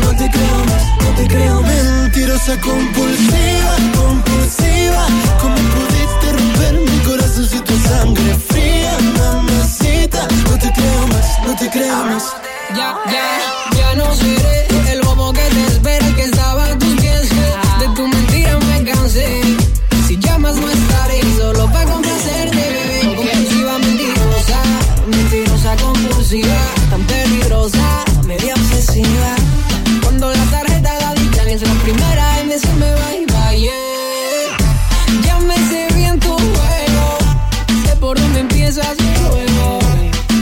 No 0.03 0.11
te 0.17 0.31
creo 0.31 0.59
más, 0.71 0.83
no 1.03 1.11
te 1.17 1.27
creo 1.29 1.63
más. 1.63 1.73
Mentirosa, 1.73 2.61
compulsiva, 2.61 3.75
compulsiva. 3.97 5.07
¿Cómo 5.41 5.57
pudiste 5.75 6.27
romper 6.33 6.75
mi 6.75 6.99
corazón 7.01 7.49
si 7.49 7.61
tu 7.61 7.79
sangre 7.89 8.35
fría, 8.49 8.97
mamacita? 9.19 10.29
No 10.51 10.59
te 10.59 10.73
creo 10.73 11.07
más, 11.09 11.27
no 11.47 11.57
te 11.57 11.71
creo 11.71 12.05
más. 12.05 12.25
Ya, 12.77 12.97
ya, 13.11 13.77
ya 13.77 13.95
no 13.97 14.15
seré 14.15 14.67
el 14.93 15.01
bobo 15.03 15.33
que 15.33 15.43
te 15.43 15.67
espera, 15.67 16.15
que 16.15 16.23
estaba 16.25 16.65
a 16.67 16.79
tus 16.79 16.95
pies. 17.01 17.29
De 17.81 17.89
tu 17.97 18.07
mentira 18.07 18.59
me 18.59 18.85
cansé. 18.85 19.43
Si 20.07 20.17
llamas 20.19 20.57
no 20.57 20.69
estaré 20.71 21.21
solo 21.39 21.67
para 21.73 21.91
complacerte, 21.91 22.57
bebé. 22.57 23.17
Compulsiva, 23.17 23.79
mentirosa, 23.79 24.63
mentirosa, 25.07 25.77
compulsiva, 25.77 26.61
tan 26.91 27.03
peligrosa, 27.05 28.05
media 28.27 28.55
obsesiva. 28.55 29.40
Es 31.63 31.69
la 31.69 31.75
primera 31.83 32.41
en 32.41 32.59
se 32.59 32.73
me 32.75 32.91
va 32.91 33.15
y 33.15 33.27
va, 33.27 33.53
yeah. 33.55 34.57
Ya 35.25 35.39
me 35.41 35.57
sé 35.69 35.89
bien 35.95 36.19
tu 36.19 36.29
juego, 36.29 37.19
sé 37.85 37.97
por 37.97 38.19
dónde 38.19 38.41
empiezas 38.41 38.97
luego. 38.99 39.79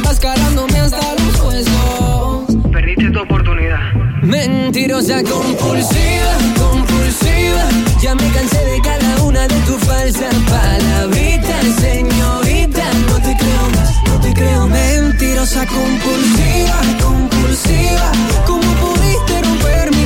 Vas 0.05 0.21
calándome 0.21 0.79
hasta 0.79 1.15
los 1.15 1.41
huesos. 1.41 2.73
Perdiste 2.73 3.11
tu 3.11 3.21
oportunidad. 3.21 3.81
Mentirosa, 4.23 5.23
compulsiva, 5.23 6.35
compulsiva. 6.57 7.65
Ya 8.01 8.15
me 8.15 8.29
cansé 8.31 8.65
de 8.65 8.81
cada 8.83 9.23
una 9.23 9.49
de 9.49 9.61
tus 9.61 9.83
falsas 9.85 10.35
palabritas, 10.49 11.65
señorita. 11.81 12.85
No 13.09 13.17
te 13.17 13.37
creo 13.37 13.65
más, 13.77 13.95
no 14.07 14.21
te 14.21 14.35
creo. 14.35 14.67
Mentirosa, 14.67 15.67
compulsiva, 15.67 16.81
compulsiva. 17.03 18.13
¿Cómo 18.47 18.71
pudiste 18.75 19.43
romper 19.43 19.98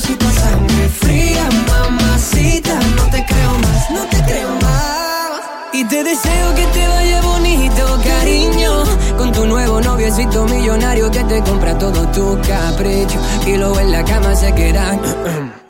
si 0.00 0.16
tu 0.16 0.26
sangre 0.30 0.88
fría, 0.88 1.48
mamacita? 1.68 2.74
No 2.96 3.04
te 3.10 3.24
creo 3.24 3.58
más, 3.58 3.90
no 3.90 4.04
te 4.06 4.22
creo 4.24 4.50
más. 4.60 5.40
Y 5.72 5.84
te 5.84 6.02
deseo 6.02 6.54
que 6.54 6.66
te 6.66 6.88
vaya 6.88 7.20
bonito, 7.22 8.00
cariño. 8.02 8.84
Con 9.16 9.32
tu 9.32 9.46
nuevo 9.46 9.80
noviecito 9.80 10.44
millonario 10.46 11.10
que 11.10 11.22
te 11.24 11.40
compra 11.42 11.78
todo 11.78 12.06
tu 12.08 12.38
capricho. 12.48 13.18
Y 13.46 13.56
luego 13.56 13.78
en 13.80 13.92
la 13.92 14.04
cama 14.04 14.34
se 14.34 14.52
queda 14.52 14.98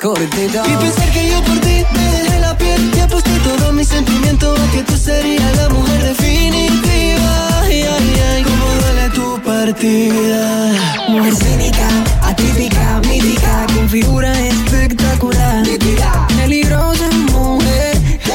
cortito. 0.01 0.62
Y 0.66 0.76
pensar 0.85 1.11
que 1.12 1.28
yo 1.28 1.43
por 1.43 1.59
ti 1.61 1.85
me 1.93 2.05
dejé 2.12 2.41
la 2.41 2.57
piel 2.57 2.93
y 2.97 3.01
aposté 3.01 3.30
todo 3.41 3.72
mi 3.72 3.85
sentimiento 3.85 4.55
a 4.55 4.70
que 4.72 4.82
tú 4.85 4.97
serías 4.97 5.57
la 5.57 5.68
mujer 5.68 6.03
definitiva. 6.03 7.61
Ay, 7.62 7.82
ay, 7.82 8.22
ay, 8.30 8.43
cómo 8.43 8.66
duele 8.80 9.09
tu 9.11 9.43
partida. 9.43 10.72
Mujer 11.09 11.35
cínica, 11.37 11.89
atípica, 12.55 13.00
mítica, 13.09 13.66
con 13.74 13.88
figura 13.88 14.32
espectacular. 14.46 15.64
Peligrosa 16.36 17.09
mujer, 17.32 17.96
que 18.18 18.32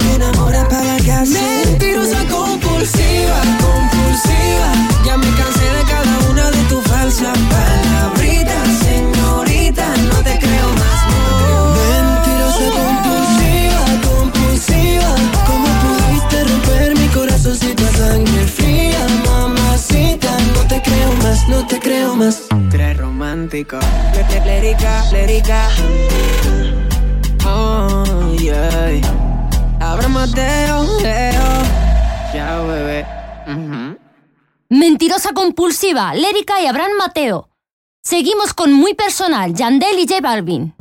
te 0.00 0.14
enamora 0.14 0.68
para 0.68 0.96
casa. 0.98 1.32
Mentirosa, 1.32 2.24
compulsiva, 2.30 3.40
compulsiva. 3.60 4.68
Ya 5.04 5.16
me 5.16 5.26
cansé 5.38 5.64
de 5.78 5.84
cada 5.88 6.30
una 6.30 6.50
de 6.50 6.62
tus 6.68 6.84
falsas 6.84 7.38
palabritas, 7.50 8.68
señorita. 8.84 9.86
No 10.10 10.18
te 10.22 10.38
creo 10.38 10.68
más, 10.82 10.98
no. 11.10 11.22
Mentirosa, 11.80 12.66
compulsiva, 12.78 13.82
compulsiva. 14.08 15.10
¿Cómo 15.46 15.68
pudiste 15.82 16.44
romper 16.44 16.98
mi 16.98 17.08
corazón 17.08 17.56
si 17.56 17.74
tu 17.74 17.84
sangre 17.96 18.46
fría, 18.46 19.06
mamacita? 19.24 20.36
No 20.54 20.66
te 20.68 20.82
creo 20.82 21.12
más, 21.22 21.48
no 21.48 21.66
te 21.66 21.78
creo 21.80 22.14
más. 22.16 22.42
Romántico. 23.34 23.78
Lérica, 24.46 25.04
lérica. 25.10 25.68
Oh, 27.44 28.36
yeah. 28.38 29.00
Abra 29.80 30.06
Mateo, 30.06 30.84
Leo. 31.02 31.42
Chao, 32.32 32.68
bebé. 32.68 33.04
Mentirosa 34.68 35.32
compulsiva, 35.32 36.14
Lérica 36.14 36.60
y 36.62 36.66
Abraham 36.66 36.92
Mateo. 36.96 37.48
Seguimos 38.04 38.54
con 38.54 38.72
muy 38.72 38.94
personal, 38.94 39.52
Yandel 39.52 39.98
y 39.98 40.06
J 40.06 40.20
Balvin. 40.20 40.72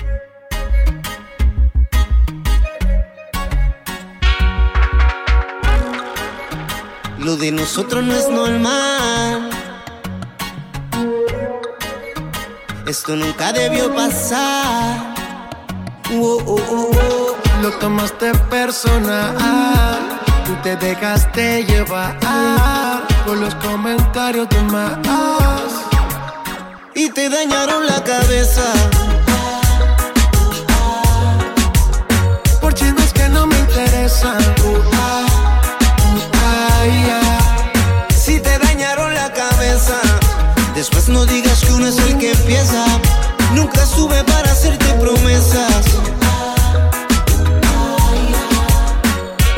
Lo 7.17 7.35
de 7.35 7.51
nosotros 7.51 8.03
no 8.03 8.13
es 8.13 8.29
normal. 8.29 9.52
Esto 12.86 13.15
nunca 13.15 13.53
debió 13.53 13.93
pasar. 13.95 15.15
Oh, 16.11 16.38
oh, 16.45 16.59
oh, 16.69 17.38
Lo 17.61 17.71
tomaste 17.79 18.34
personal, 18.49 20.19
tú 20.45 20.53
te 20.61 20.75
dejaste 20.75 21.63
llevar 21.63 22.19
por 23.25 23.38
los 23.38 23.55
comentarios 23.55 24.49
de 24.49 24.61
más. 24.63 24.97
Y 26.93 27.09
te 27.09 27.29
dañaron 27.29 27.88
la 27.88 28.03
cabeza. 28.03 28.63
Por 32.59 32.73
chinos 32.73 33.13
que 33.13 33.29
no 33.29 33.47
me 33.47 33.57
interesan. 33.59 34.38
Si 38.13 38.39
te 38.39 38.57
dañaron 38.59 39.13
la 39.13 39.31
cabeza. 39.31 40.12
Después 40.84 41.07
no 41.07 41.25
digas 41.25 41.63
que 41.63 41.71
uno 41.71 41.88
es 41.88 41.97
el 41.97 42.17
que 42.17 42.34
empieza. 42.34 42.84
Nunca 43.55 43.86
sube 43.86 44.21
para 44.25 44.51
hacerte 44.51 44.86
promesas. 44.95 45.86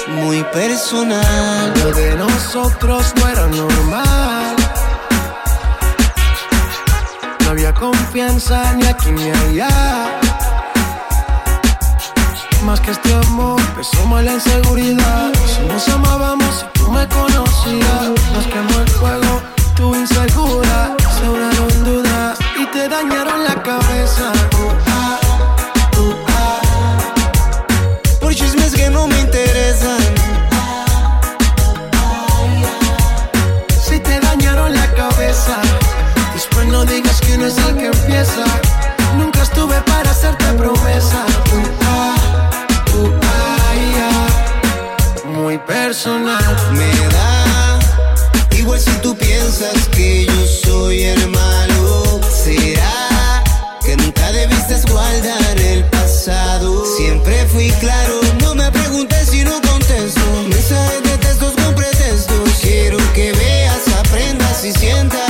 Muy 0.07 0.43
personal. 0.53 1.73
Lo 1.84 1.91
de 1.93 2.15
nosotros 2.15 3.11
no 3.15 3.28
era 3.28 3.47
normal. 3.47 4.55
No 7.43 7.49
había 7.49 7.73
confianza 7.73 8.73
ni 8.73 8.86
aquí 8.86 9.09
ni 9.09 9.32
allá. 9.32 10.19
Más 12.65 12.80
que 12.82 12.91
este 12.91 13.15
amor, 13.15 13.59
empezó 13.59 14.05
mal 14.05 14.26
la 14.26 14.34
inseguridad. 14.34 15.32
Si 15.47 15.65
nos 15.65 15.88
amábamos, 15.88 16.59
si 16.59 16.65
tú 16.80 16.91
me 16.91 17.07
conocías, 17.07 18.11
nos 18.32 18.45
quemó 18.45 18.80
el 18.80 18.89
fuego, 18.89 19.41
tú 19.76 19.95
insegura 19.95 20.95
sobraron 21.26 21.84
dudas 21.84 22.38
y 22.61 22.65
te 22.67 22.88
dañaron 22.88 23.43
la 23.43 23.55
cabeza. 23.63 24.32
Uh, 24.61 24.71
ah, 24.88 25.19
uh, 25.97 26.13
ah. 26.28 27.13
Por 28.19 28.34
chismes 28.36 28.73
que 28.76 28.89
no 28.91 29.07
me 29.07 29.19
interesan. 29.19 30.03
Si 33.88 33.99
te 33.99 34.19
dañaron 34.19 34.71
la 34.73 34.88
cabeza, 34.93 35.57
después 36.34 36.67
no 36.67 36.86
digas 36.86 37.19
que 37.21 37.34
uno 37.36 37.47
es 37.47 37.57
el 37.57 37.76
que 37.76 37.88
empieza. 37.88 38.45
Nunca 39.17 39.41
estuve 39.41 39.78
para 39.82 40.11
hacerte 40.11 40.45
promesa. 40.61 41.21
Uh, 41.55 41.67
ah, 41.95 42.15
uh, 42.97 43.11
ah, 43.38 43.73
yeah. 43.93 45.32
Muy 45.38 45.57
personal. 45.57 46.55
Me 46.73 46.91
da 47.15 47.44
igual 48.66 48.80
si 48.80 48.91
tú 49.01 49.16
piensas 49.16 49.88
que 49.95 50.26
yo 50.26 50.47
soy 50.47 51.03
el 51.03 51.30
malo. 51.30 52.20
¿Será 52.43 53.43
que 53.84 53.95
nunca 53.95 54.32
debiste 54.32 54.76
guardar 54.91 55.59
el 55.59 55.84
pasado? 55.86 56.84
Siempre 56.97 57.45
fui 57.47 57.70
claro, 57.80 58.20
no 58.41 58.55
me 58.55 58.70
preguntes 58.72 59.30
si 59.30 59.43
no 59.43 59.61
contesto. 59.61 60.22
Mensajes 60.49 61.03
de 61.03 61.18
textos 61.20 61.53
con 61.53 61.76
pretextos. 61.76 62.49
Quiero 62.61 62.97
que 63.13 63.32
veas, 63.34 63.88
aprendas 63.99 64.66
y 64.66 64.72
sientas 64.74 65.24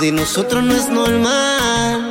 de 0.00 0.12
nosotros 0.12 0.64
no 0.64 0.74
es 0.74 0.88
normal. 0.88 2.08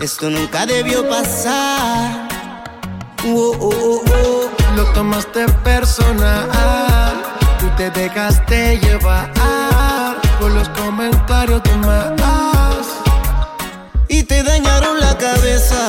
Esto 0.00 0.30
nunca 0.30 0.64
debió 0.64 1.08
pasar. 1.08 2.28
Oh, 3.24 3.56
oh, 3.58 3.70
oh, 3.72 4.04
oh. 4.06 4.76
Lo 4.76 4.84
tomaste 4.92 5.46
personal. 5.64 6.48
Tú 7.58 7.66
te 7.76 7.90
dejaste 7.90 8.78
llevar 8.78 9.32
por 10.38 10.52
los 10.52 10.68
comentarios 10.68 11.60
de 11.64 11.76
más. 11.76 12.86
Y 14.08 14.22
te 14.22 14.42
dañaron 14.44 15.00
la 15.00 15.18
cabeza. 15.18 15.84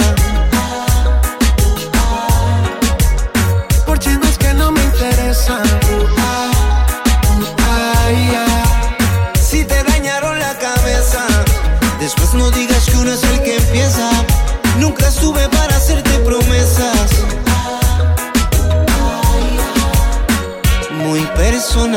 Muy 21.75 21.89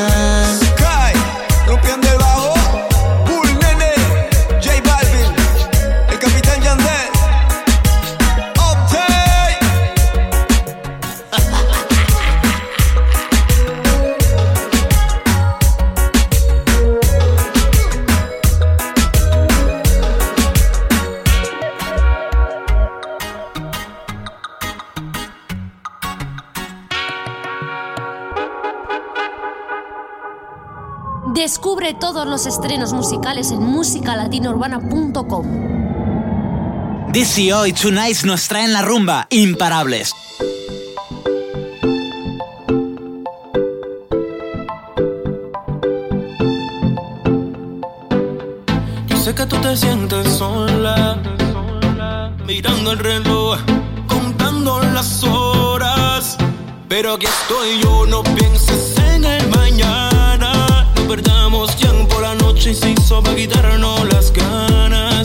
Descubre 31.89 32.07
todos 32.07 32.27
los 32.27 32.45
estrenos 32.45 32.93
musicales 32.93 33.51
en 33.51 33.63
musicalatinourbana.com. 33.63 35.47
DCO 37.13 37.67
y 37.67 37.73
Tonight 37.73 38.25
nos 38.25 38.47
traen 38.47 38.75
la 38.75 38.83
rumba, 38.83 39.27
imparables. 39.31 40.13
Yo 49.07 49.17
sé 49.17 49.35
que 49.35 49.47
tú 49.47 49.57
te 49.57 49.75
sientes 49.75 50.31
sola, 50.37 51.17
mirando 52.47 52.93
el 52.93 52.99
reloj, 52.99 53.59
contando 54.07 54.83
las 54.83 55.25
horas. 55.25 56.37
Pero 56.87 57.15
aquí 57.15 57.25
estoy 57.25 57.81
yo, 57.83 58.05
no 58.07 58.23
pienses 58.23 58.98
perdamos 61.09 61.75
tiempo, 61.77 62.21
la 62.21 62.35
noche 62.35 62.75
se 62.75 62.91
hizo 62.91 63.23
para 63.23 63.35
quitarnos 63.35 64.05
las 64.13 64.31
ganas. 64.31 65.18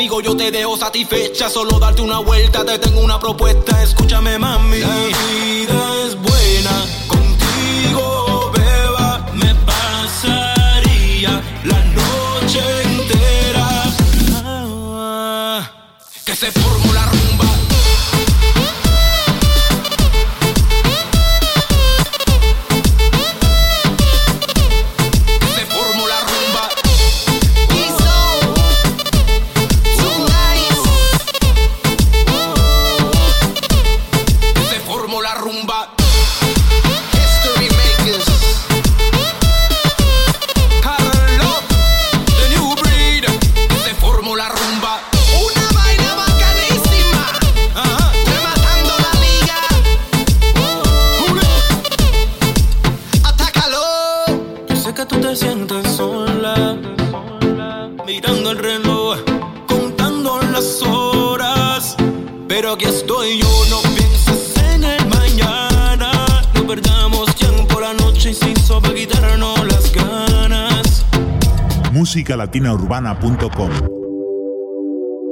Conmigo, 0.00 0.20
yo 0.22 0.34
te 0.34 0.50
dejo 0.50 0.76
satisfecha. 0.78 1.50
Solo 1.50 1.78
darte 1.78 2.00
una 2.00 2.20
vuelta, 2.20 2.64
te 2.64 2.78
tengo 2.78 3.00
una 3.00 3.18
propuesta. 3.18 3.82
Escúchame, 3.82 4.38
mami. 4.38 4.80
pero 62.70 62.74
aquí 62.74 62.84
estoy 62.84 63.38
yo. 63.38 63.48
No 63.68 63.80
pienses 63.94 64.56
en 64.72 64.84
el 64.84 65.06
mañana. 65.06 66.10
No 66.54 66.66
perdamos 66.66 67.34
tiempo 67.34 67.80
la 67.80 67.94
noche 67.94 68.30
y 68.30 68.34
sin 68.34 68.54
para 68.68 68.94
quitarnos 68.94 69.66
las 69.66 69.92
ganas. 69.92 71.04
Musicalatinaurbana.com 71.92 73.70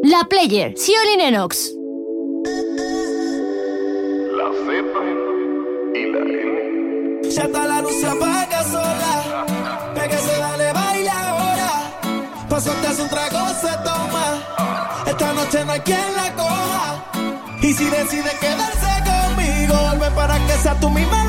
La 0.03 0.25
Player, 0.29 0.75
Ciolin 0.77 1.21
Enox. 1.21 1.75
La 4.37 4.51
cepa 4.67 5.01
y 5.95 6.13
la 6.13 6.19
N. 6.19 7.31
Ya 7.31 7.43
está 7.43 7.67
la 7.67 7.83
luz 7.83 7.95
se 8.01 8.07
apaga 8.07 8.65
sola. 8.65 9.47
Pégase, 9.95 10.39
dale, 10.39 10.73
baila 10.73 11.29
ahora. 11.29 12.01
Pasó, 12.49 12.73
te 12.81 12.87
hace 12.89 13.03
un 13.03 13.09
trago, 13.09 13.49
se 13.61 13.71
toma. 13.85 14.43
Esta 15.07 15.33
noche 15.35 15.65
no 15.65 15.73
hay 15.73 15.81
quien 15.81 16.15
la 16.17 16.35
coja. 16.35 17.08
Y 17.69 17.75
si 17.75 17.85
decide 17.85 18.31
quedarse 18.41 18.89
conmigo, 19.05 19.75
ven 20.01 20.15
para 20.15 20.39
que 20.47 20.55
sea 20.55 20.75
tú 20.81 20.89
mi 20.89 21.05
madre 21.05 21.28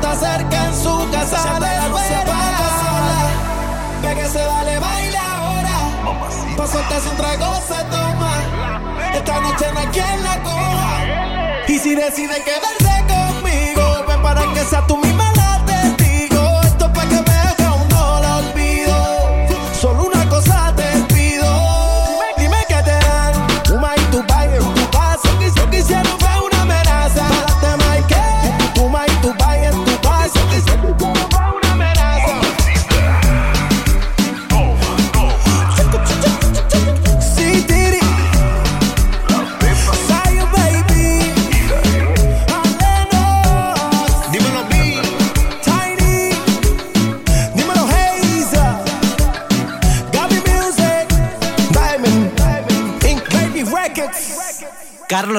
está 0.00 0.16
cerca 0.16 0.66
en 0.66 0.74
su 0.74 1.10
casa 1.10 1.42
se 1.42 1.60
de 1.60 1.90
fuera. 1.90 2.36
Ve 4.02 4.14
que 4.14 4.28
se 4.28 4.46
vale 4.46 4.78
baila 4.78 5.20
ahora. 5.36 6.56
Pa' 6.56 6.66
soltarse 6.66 7.08
un 7.10 7.16
trago 7.16 7.54
se 7.68 7.84
toma. 7.84 8.32
Esta 9.14 9.40
noche 9.40 9.66
no 9.74 9.80
hay 9.80 9.86
quien 9.88 10.22
la 10.22 10.42
coja. 10.42 11.66
Y 11.68 11.78
si 11.78 11.94
decide 11.94 12.42
quedarse 12.42 13.04
conmigo, 13.12 14.04
ven 14.08 14.22
para 14.22 14.42
que 14.54 14.60
sea 14.64 14.86
tú 14.86 14.96
mi 14.96 15.12
mala. 15.12 15.39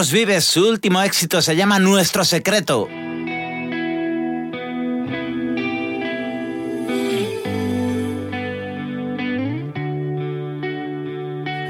Vives, 0.10 0.46
su 0.46 0.68
último 0.68 1.00
éxito 1.04 1.44
se 1.44 1.56
llama 1.56 1.78
Nuestro 1.78 2.26
Secreto. 2.26 2.88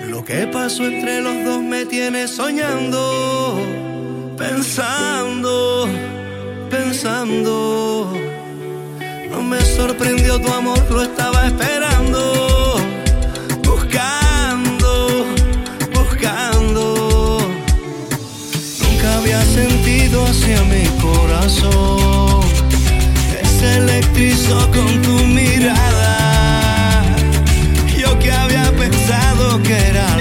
Lo 0.08 0.24
que 0.24 0.48
pasó 0.48 0.86
entre 0.86 1.22
los 1.22 1.44
dos 1.44 1.62
me 1.62 1.86
tiene 1.86 2.30
soñando, 2.30 3.60
pensando, 4.38 5.90
pensando. 6.70 8.14
No 9.30 9.42
me 9.42 9.60
sorprendió 9.62 10.40
tu 10.40 10.54
amor, 10.54 10.80
lo 10.90 11.02
estaba 11.02 11.48
esperando 11.48 11.91
corazón 21.02 22.42
se 23.60 23.78
electrizó 23.78 24.70
con 24.72 25.02
tu 25.02 25.18
mirada. 25.26 27.04
Yo 27.98 28.18
que 28.20 28.32
había 28.32 28.72
pensado 28.72 29.62
que 29.62 29.74
era 29.74 30.21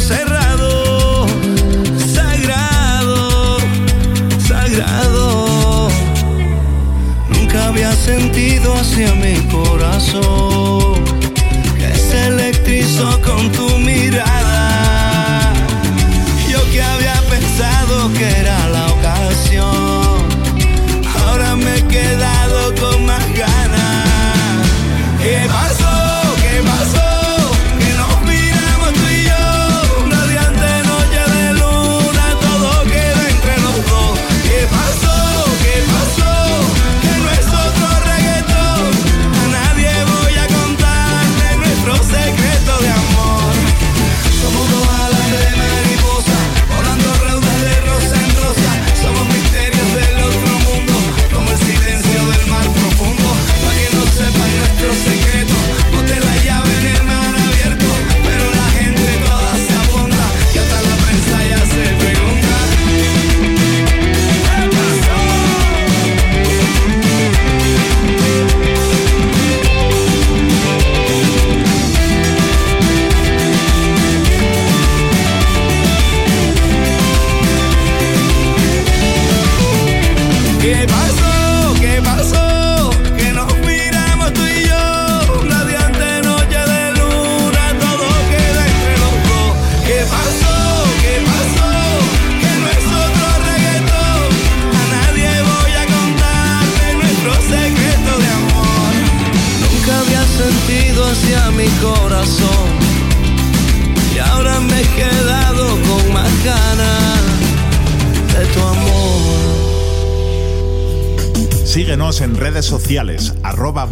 cerrado, 0.00 1.26
sagrado, 2.14 3.58
sagrado. 4.46 5.88
Nunca 7.28 7.68
había 7.68 7.92
sentido 7.92 8.74
hacia 8.74 9.14
mi 9.14 9.34
corazón 9.48 11.04
que 11.78 11.94
se 11.94 12.26
electrizó 12.26 13.20
con 13.22 13.50
tu 13.52 13.78
mirada. 13.78 15.52
Yo 16.48 16.58
que 16.70 16.82
había 16.82 17.14
pensado 17.28 18.12
que 18.14 18.28
era 18.40 18.59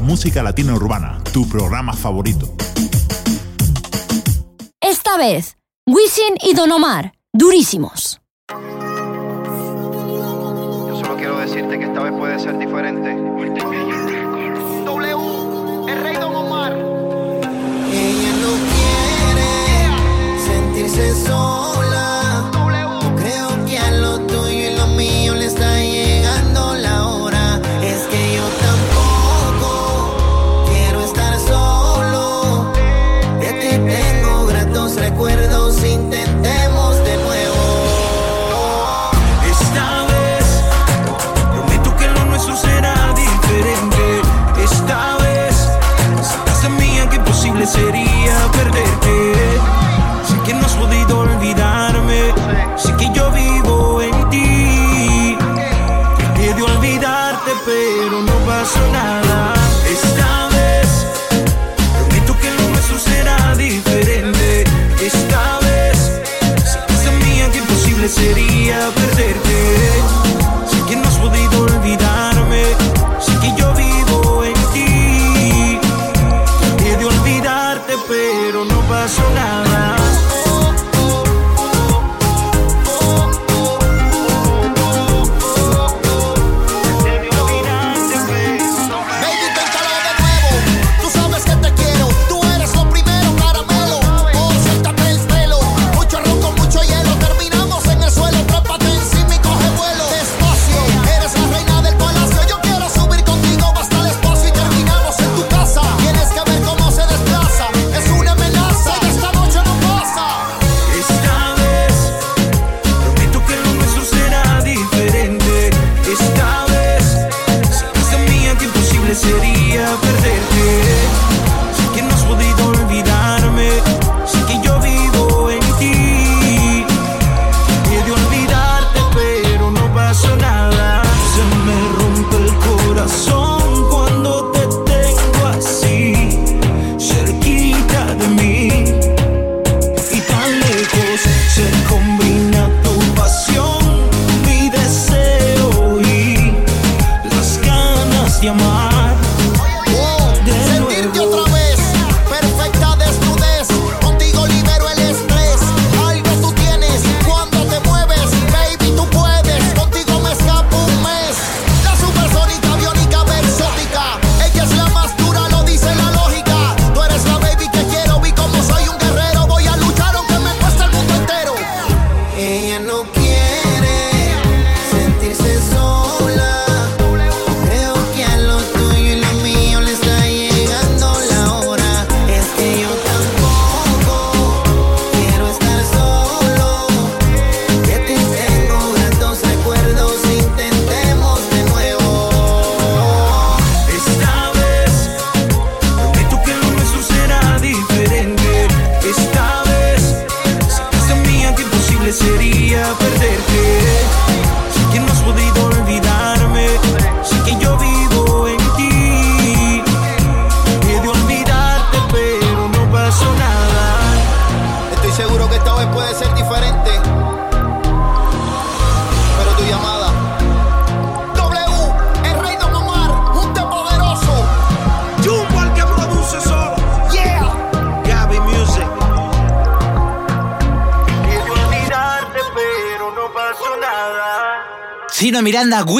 música 0.09 0.43
latina 0.43 0.75
urbana, 0.75 1.23
tu 1.35 1.47
programa 1.47 1.93
favorito. 1.93 2.55
Esta 4.81 5.19
vez, 5.19 5.59
Wisin 5.87 6.35
y 6.41 6.55
Don 6.55 6.73
Omar, 6.73 7.13
durísimos. 7.31 8.19
Yo 8.49 8.57
solo 10.97 11.15
quiero 11.19 11.39
decirte 11.39 11.79
que 11.79 11.85
esta 11.85 12.03
vez 12.05 12.15
puede 12.15 12.39
ser 12.39 12.57
diferente. 12.57 13.15
W, 14.87 15.91
el 15.93 16.03
rey 16.03 16.17
Don 16.17 16.35
Omar. 16.35 16.73
Ella 17.93 18.33
no 18.41 18.53
quiere 18.73 19.53
sentirse 20.41 21.15
sola. 21.27 21.58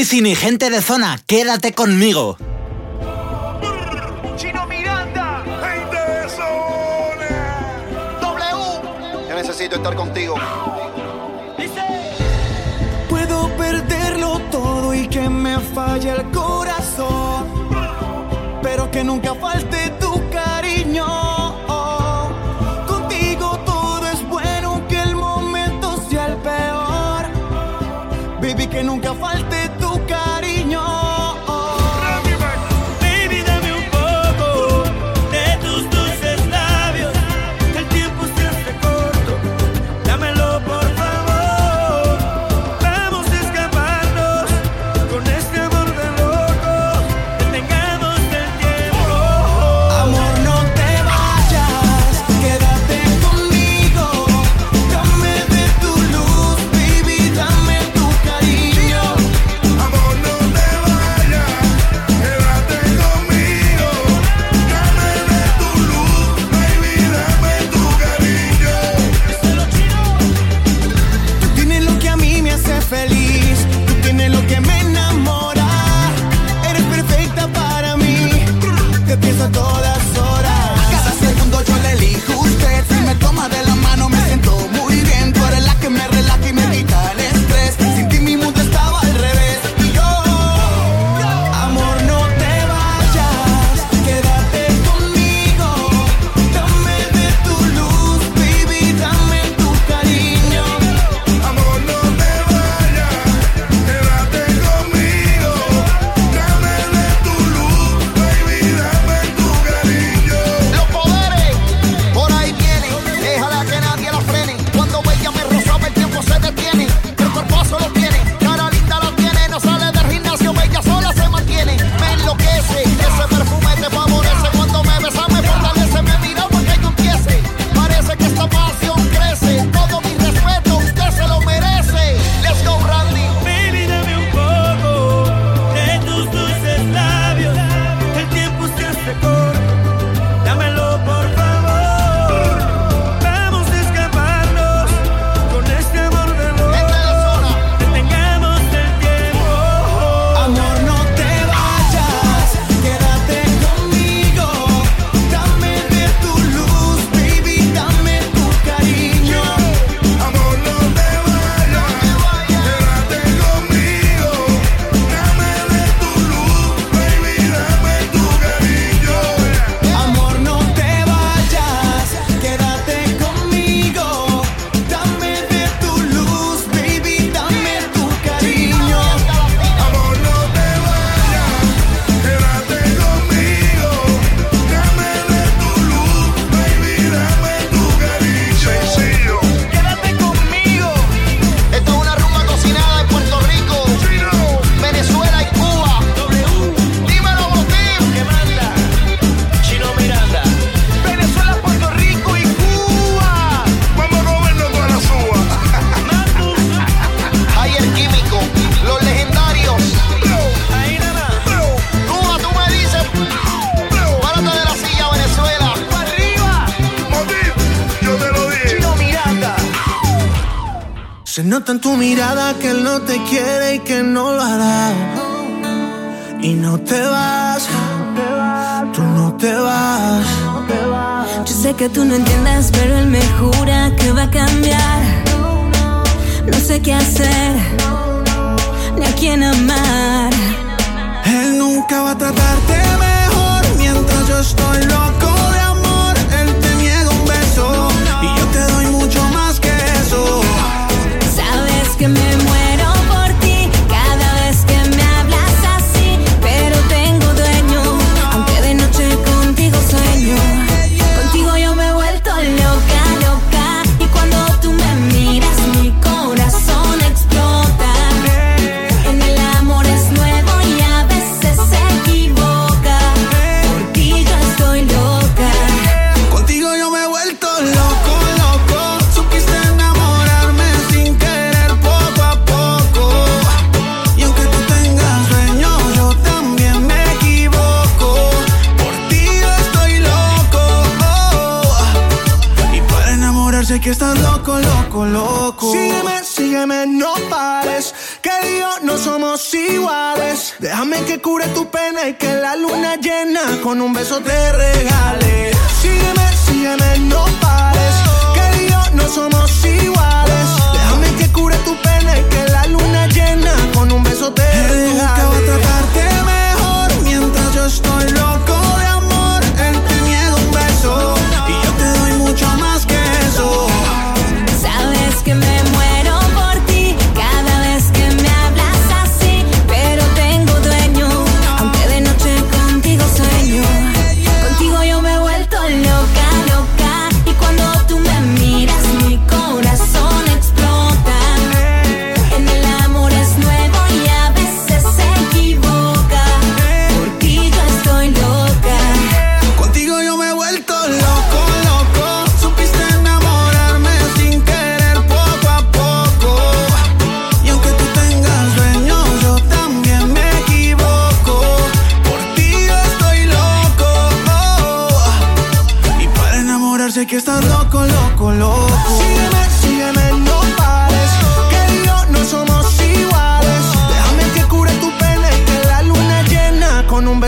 Wisin 0.09 0.25
y 0.25 0.35
gente 0.35 0.71
de 0.71 0.81
zona, 0.81 1.21
quédate 1.27 1.75
conmigo. 1.75 2.39
Chino 4.37 4.67
Miranda, 4.67 5.45
gente 5.45 5.97
de 5.97 6.29
zona. 6.31 8.19
W. 8.19 9.29
Yo 9.29 9.35
necesito 9.35 9.77
estar 9.77 9.95
contigo. 9.95 10.37
Dice. 11.59 11.83
Puedo 13.11 13.55
perderlo 13.59 14.41
todo 14.51 14.95
y 14.95 15.09
que 15.09 15.29
me 15.29 15.61
falle 15.61 16.13
el 16.13 16.31
corazón, 16.31 17.69
pero 18.63 18.91
que 18.91 19.05
nunca 19.05 19.35
falte 19.35 19.91
tu 20.01 20.23
cariño. 20.31 21.29
que 28.79 28.85
nunca 28.85 29.15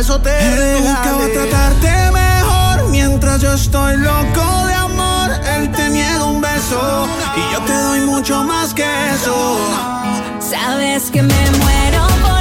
beso 0.00 0.18
te 0.18 0.30
Él 0.30 0.82
nunca 0.82 1.12
va 1.12 1.24
a 1.26 1.28
tratarte 1.28 2.10
mejor 2.10 2.88
mientras 2.88 3.42
yo 3.42 3.52
estoy 3.52 3.98
loco 3.98 4.66
de 4.66 4.72
amor. 4.72 5.30
Él 5.56 5.70
te 5.72 5.90
niega 5.90 6.24
un 6.24 6.40
beso 6.40 7.06
y 7.36 7.52
yo 7.52 7.60
te 7.66 7.74
doy 7.74 8.00
mucho 8.00 8.42
más 8.44 8.72
que 8.72 8.88
eso. 9.14 9.58
Sabes 10.38 11.10
que 11.10 11.22
me 11.22 11.42
muero 11.62 12.06
por 12.26 12.39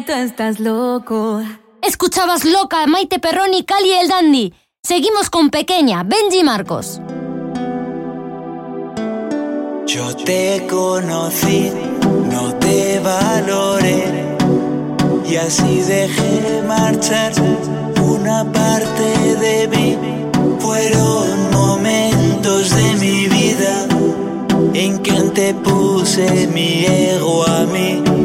Tú 0.00 0.12
estás 0.12 0.58
loco. 0.58 1.40
Escuchabas 1.80 2.44
Loca, 2.44 2.84
Maite 2.88 3.20
Perroni, 3.20 3.58
y 3.58 3.64
Cali 3.64 3.92
el 3.92 4.08
Dandy. 4.08 4.52
Seguimos 4.82 5.30
con 5.30 5.50
Pequeña, 5.50 6.02
Benji 6.02 6.42
Marcos. 6.42 7.00
Yo 9.86 10.16
te 10.16 10.66
conocí, 10.68 11.70
no 12.28 12.54
te 12.56 12.98
valoré 12.98 14.36
y 15.24 15.36
así 15.36 15.80
dejé 15.82 16.62
marchar 16.66 17.32
una 18.02 18.50
parte 18.52 19.36
de 19.36 19.68
mí. 19.68 19.96
Fueron 20.58 21.52
momentos 21.52 22.74
de 22.74 22.94
mi 22.94 23.28
vida 23.28 23.86
en 24.74 24.98
que 25.04 25.12
antepuse 25.12 26.48
mi 26.48 26.84
ego 26.84 27.46
a 27.46 27.60
mí 27.66 28.23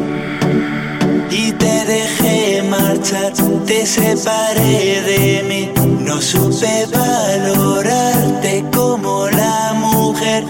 dejé 1.90 2.62
marchar, 2.62 3.32
te 3.66 3.84
separé 3.84 5.02
de 5.10 5.42
mí. 5.48 5.62
No 6.06 6.20
supe 6.20 6.86
valorarte 6.92 8.64
como 8.74 9.28
la 9.28 9.72
mujer 9.74 10.44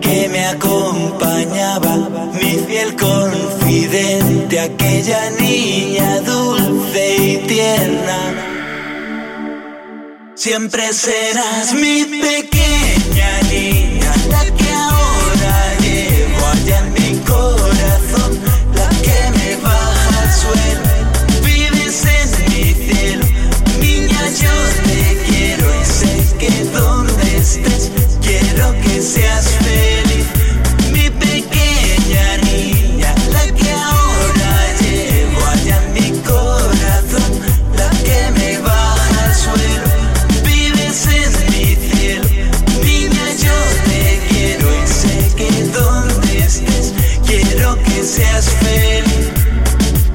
que 0.00 0.28
me 0.28 0.44
acompañaba, 0.46 1.94
mi 2.40 2.52
fiel 2.66 2.94
confidente, 2.96 4.60
aquella 4.60 5.30
niña 5.40 6.20
dulce 6.20 7.16
y 7.16 7.36
tierna. 7.46 8.20
Siempre 10.34 10.92
serás 10.92 11.72
mi 11.72 12.04
pequeño. 12.04 12.93
seas 29.04 29.44
feliz, 29.60 30.26
mi 30.90 31.10
pequeña 31.10 32.38
niña, 32.38 33.14
la 33.32 33.44
que 33.52 33.70
ahora 33.70 34.72
llevo 34.80 35.44
allá 35.46 35.82
en 35.84 35.92
mi 35.92 36.20
corazón, 36.20 37.32
la 37.76 37.90
que 38.02 38.30
me 38.32 38.58
baja 38.60 39.24
al 39.26 39.34
suelo, 39.34 39.88
vives 40.42 41.06
en 41.06 41.32
mi 41.52 41.76
cielo, 41.76 42.28
niña 42.82 43.26
yo 43.44 43.52
te 43.84 44.20
quiero 44.30 44.68
y 44.72 44.86
sé 44.86 45.30
que 45.36 45.50
donde 45.64 46.38
estés, 46.38 46.94
quiero 47.26 47.76
que 47.82 48.02
seas 48.02 48.46
feliz. 48.62 49.28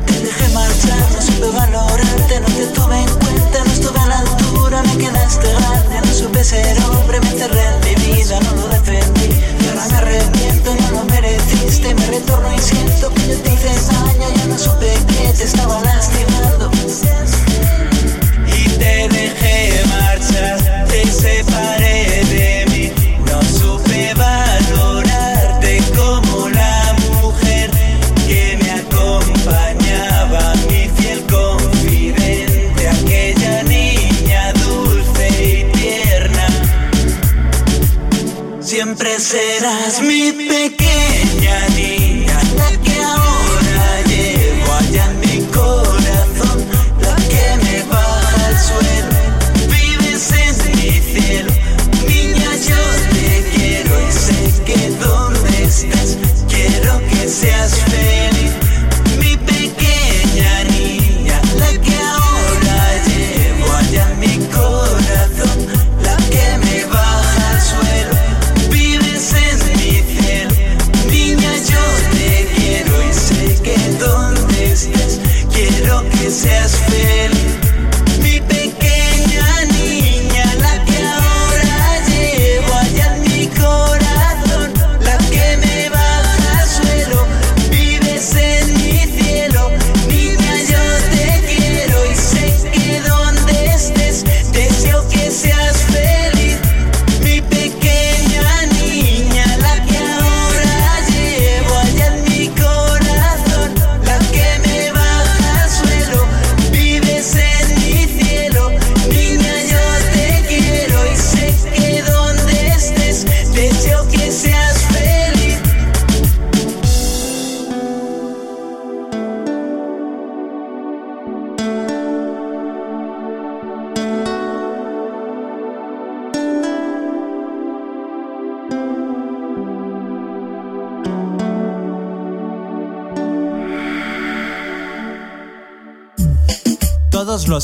Te 0.08 0.20
dejé 0.20 0.48
marchar, 0.52 1.12
no 1.14 1.22
supe 1.22 1.48
valorarte, 1.56 2.40
no 2.40 2.48
te 2.48 2.66
tuve 2.74 2.98
en 3.02 3.10
cuenta, 3.20 3.64
no 3.66 3.72
estuve 3.72 4.00
a 4.00 4.08
la 4.08 4.20
altura, 4.20 4.82
me 4.82 4.98
quedaste 4.98 5.48
grande, 5.48 6.02
no 6.08 6.12
supe 6.12 6.44
ser 6.44 6.76
hombre, 6.86 7.20
me 7.20 7.30
encerré 7.30 7.89
y 12.20 13.14
que 13.14 13.36
te 13.36 13.54
hice 13.54 14.48
no 14.48 14.58
supe 14.58 14.94
que 15.08 15.34
te 15.34 15.44
estaba 15.44 15.82
lastimando. 15.82 16.70
Y 18.48 18.70
te 18.78 19.08
dejé 19.08 19.82
marchar, 19.88 20.86
te 20.88 21.06
separé 21.08 22.24
de 22.26 22.66
mí, 22.72 22.92
no 23.26 23.42
supe 23.44 24.14
valorarte 24.16 25.82
como 25.96 26.50
la 26.50 26.96
mujer 27.22 27.72
que 28.28 28.60
me 28.62 28.72
acompañaba, 28.72 30.54
mi 30.68 30.90
fiel 30.98 31.26
confidente, 31.28 32.90
aquella 32.90 33.64
niña 33.64 34.54
dulce 34.54 35.28
y 35.42 35.72
tierna. 35.78 36.48
Siempre 38.60 39.20
serás 39.20 40.02
mi 40.02 40.32
pequeña. 40.34 40.89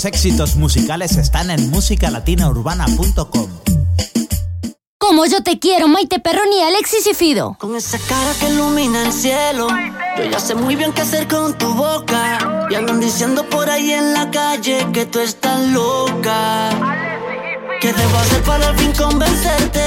éxitos 0.06 0.56
musicales 0.56 1.18
están 1.18 1.52
en 1.52 1.70
musicalatinaurbana.com. 1.70 3.50
Como 4.98 5.26
yo 5.26 5.44
te 5.44 5.60
quiero, 5.60 5.88
Maite 5.88 6.20
Perroni, 6.20 6.64
Alexis 6.64 7.06
y 7.06 7.14
Fido. 7.14 7.56
Con 7.60 7.76
esa 7.76 8.00
cara 8.00 8.34
que 8.40 8.50
ilumina 8.50 9.04
el 9.04 9.14
cielo, 9.14 9.68
yo 10.18 10.24
ya 10.24 10.40
sé 10.40 10.56
muy 10.56 10.76
bien 10.76 10.94
qué 10.94 11.02
hacer 11.02 11.28
con 11.28 11.56
tu 11.58 11.74
boca. 11.74 12.68
Y 12.72 12.76
andan 12.76 13.00
diciendo 13.00 13.48
por 13.50 13.70
ahí 13.70 13.92
en 13.92 14.14
la 14.14 14.32
calle 14.32 14.88
que 14.94 15.06
tú 15.06 15.20
estás 15.20 15.60
loca. 15.68 16.70
¿Qué 17.82 17.94
debo 17.94 18.18
hacer 18.18 18.42
para 18.44 18.70
al 18.70 18.78
fin 18.78 18.92
convencerte? 18.94 19.82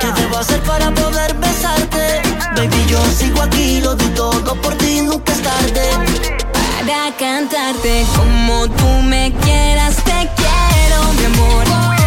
¿Qué 0.00 0.06
debo 0.20 0.36
hacer 0.36 0.60
para 0.64 0.92
poder 0.92 1.34
besarte? 1.34 2.20
Baby, 2.54 2.84
yo 2.88 3.02
sigo 3.16 3.40
aquí, 3.40 3.80
lo 3.80 3.94
doy 3.94 4.08
todo 4.08 4.54
por 4.60 4.74
ti, 4.74 5.00
nunca 5.00 5.32
es 5.32 5.42
tarde 5.42 6.47
para 6.86 7.16
cantarte 7.16 8.06
como 8.16 8.68
tú 8.68 8.86
me 9.02 9.32
quieras, 9.42 9.96
te 9.96 10.28
quiero, 10.36 11.12
mi 11.14 11.24
amor. 11.24 11.97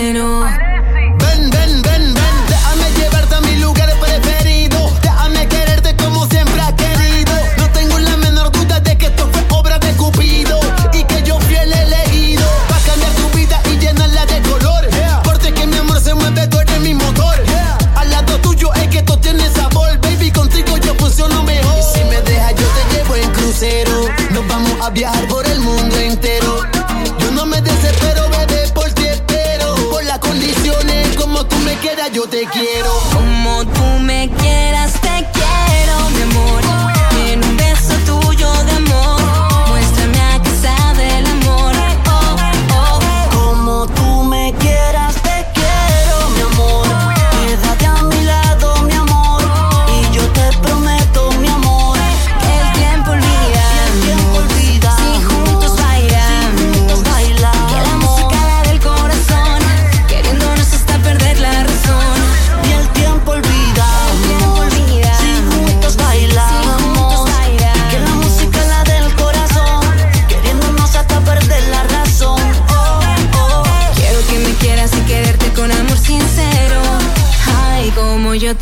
bueno. 0.00 0.69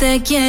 te 0.09 0.23
quiero. 0.23 0.48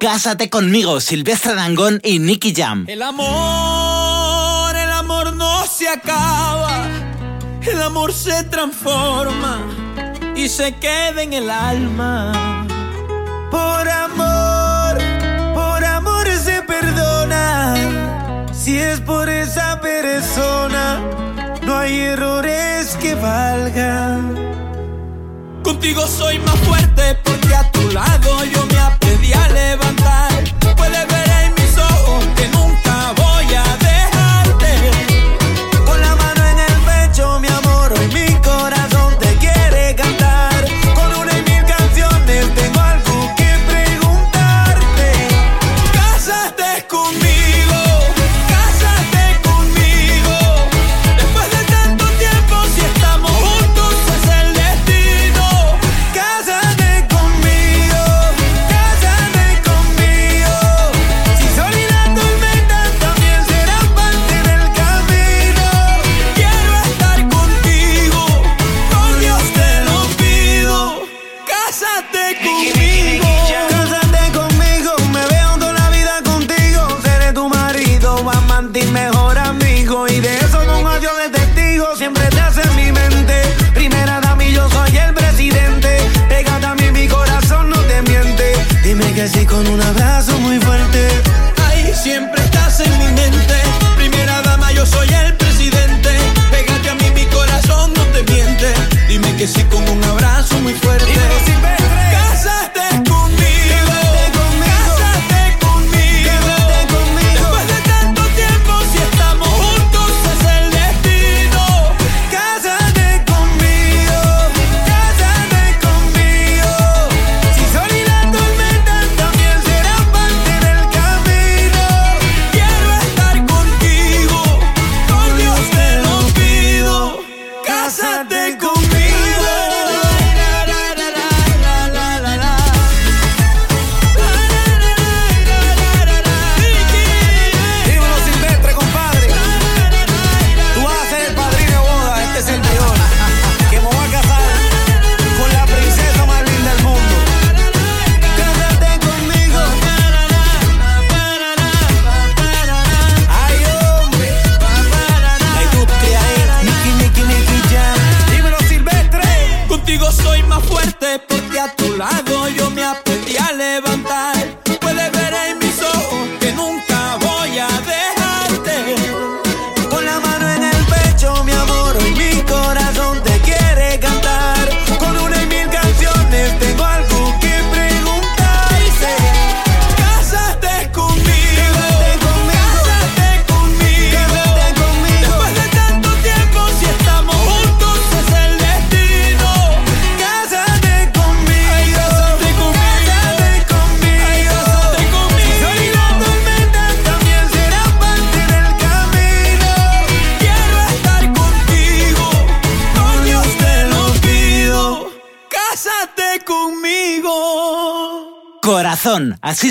Cásate 0.00 0.50
conmigo, 0.50 1.00
Silvestre 1.00 1.54
Dangón 1.54 2.00
y 2.02 2.18
Nicky 2.18 2.52
Jam. 2.52 2.86
El 2.88 3.02
amor, 3.02 4.74
el 4.74 4.90
amor 4.90 5.36
no 5.36 5.64
se 5.66 5.88
acaba. 5.88 6.88
El 7.62 7.80
amor 7.80 8.12
se 8.12 8.42
transforma 8.44 9.60
y 10.34 10.48
se 10.48 10.74
queda 10.74 11.22
en 11.22 11.32
el 11.32 11.48
alma. 11.48 12.66
Por 13.52 13.88
amor, 13.88 14.98
por 15.54 15.84
amor 15.84 16.26
se 16.30 16.62
perdona. 16.62 17.74
Si 18.52 18.76
es 18.76 19.00
por 19.00 19.28
esa 19.28 19.80
persona, 19.80 21.00
no 21.62 21.76
hay 21.76 22.00
errores 22.00 22.96
que 23.00 23.14
valgan. 23.14 24.61
Contigo 25.72 26.06
soy 26.06 26.38
más 26.40 26.58
fuerte 26.68 27.14
porque 27.24 27.54
a 27.54 27.72
tu 27.72 27.80
lado 27.92 28.44
yo 28.44 28.66
me 28.66 28.78
aprendí 28.78 29.32
a 29.32 29.48
levantar. 29.48 30.44
Puedes 30.76 31.08
ver 31.08 31.41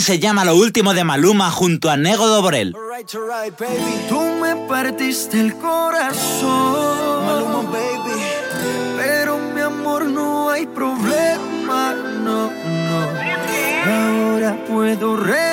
Se 0.02 0.18
llama 0.18 0.44
lo 0.44 0.56
último 0.56 0.96
de 0.96 1.04
Maluma 1.04 1.52
junto 1.52 1.88
a 1.92 1.96
Nego 1.96 2.26
Dobrel. 2.26 2.74
Tú 4.10 4.20
me 4.42 4.56
partiste 4.68 5.40
el 5.40 5.54
corazón, 5.54 7.24
Maluma, 7.24 7.62
baby. 7.72 8.20
Pero 8.98 9.38
mi 9.38 9.62
amor, 9.62 10.06
no 10.06 10.50
hay 10.50 10.66
problema, 10.66 11.94
no, 12.24 12.50
no. 12.50 13.10
Ahora 13.86 14.58
puedo 14.68 15.18
re 15.18 15.51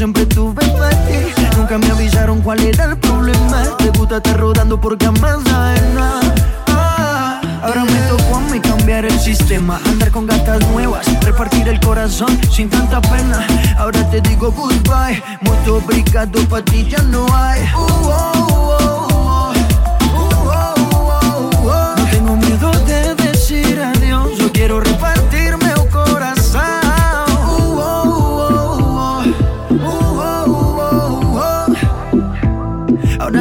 siempre 0.00 0.24
tuve 0.24 0.66
para 0.78 0.88
ti. 1.06 1.18
Nunca 1.58 1.76
me 1.76 1.90
avisaron 1.90 2.40
cuál 2.40 2.58
era 2.60 2.84
el 2.84 2.96
problema. 2.96 3.76
Te 3.76 3.90
gusta 3.90 4.16
estar 4.16 4.40
rodando 4.40 4.80
por 4.80 4.96
camas 4.96 5.44
nada. 5.44 6.20
Ah, 6.68 7.38
ahora 7.62 7.84
me 7.84 8.00
tocó 8.08 8.36
a 8.36 8.40
mí 8.50 8.58
cambiar 8.60 9.04
el 9.04 9.20
sistema, 9.20 9.78
andar 9.84 10.10
con 10.10 10.26
gatas 10.26 10.66
nuevas, 10.70 11.04
repartir 11.22 11.68
el 11.68 11.78
corazón 11.80 12.30
sin 12.50 12.70
tanta 12.70 13.02
pena. 13.02 13.46
Ahora 13.76 14.10
te 14.10 14.22
digo 14.22 14.50
goodbye, 14.50 15.22
mucho 15.42 15.76
obrigado 15.76 16.48
para 16.48 16.64
ti 16.64 16.88
ya 16.88 17.02
no 17.02 17.26
hay. 17.34 17.60
Uh, 17.60 17.76
oh, 17.76 18.08
oh, 18.08 18.76
oh. 18.80 18.99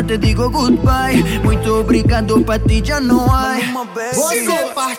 te 0.09 0.17
digo 0.17 0.49
goodbye. 0.49 1.23
Muito 1.43 1.71
obrigado, 1.71 2.41
pra 2.41 2.57
ti 2.57 2.81
já 2.83 2.99
não 2.99 3.31
há. 3.31 3.57
Você 4.11 4.43
parte 4.73 4.98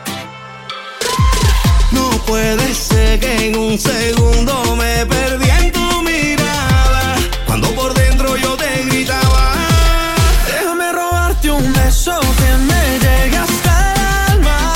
Puede 2.31 2.73
ser 2.73 3.19
que 3.19 3.47
en 3.47 3.57
un 3.57 3.77
segundo 3.77 4.53
me 4.77 5.05
perdí 5.05 5.49
en 5.49 5.69
tu 5.73 6.01
mirada. 6.01 7.17
Cuando 7.45 7.67
por 7.75 7.93
dentro 7.93 8.37
yo 8.37 8.55
te 8.55 8.85
gritaba. 8.85 9.53
Déjame 10.47 10.93
robarte 10.93 11.51
un 11.51 11.73
beso 11.73 12.17
que 12.39 12.51
me 12.69 12.83
llegue 13.03 13.35
hasta 13.35 13.71
el 13.93 13.99
alma. 14.31 14.73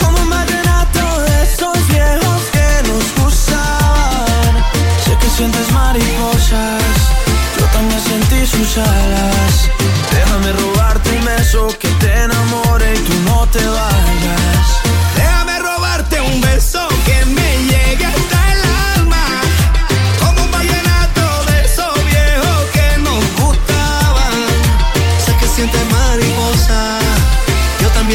Como 0.00 0.22
un 0.22 0.30
vallenato 0.30 1.04
de 1.26 1.42
esos 1.42 1.88
viejos 1.88 2.42
que 2.54 2.68
nos 2.88 3.04
gustaban. 3.24 4.64
Sé 5.04 5.18
que 5.20 5.30
sientes 5.36 5.72
mariposas, 5.72 6.94
yo 7.58 7.64
también 7.72 8.00
sentí 8.00 8.46
sus 8.46 8.78
alas. 8.78 9.54
Déjame 10.12 10.52
robarte 10.52 11.10
un 11.10 11.24
beso 11.24 11.76
que 11.80 11.87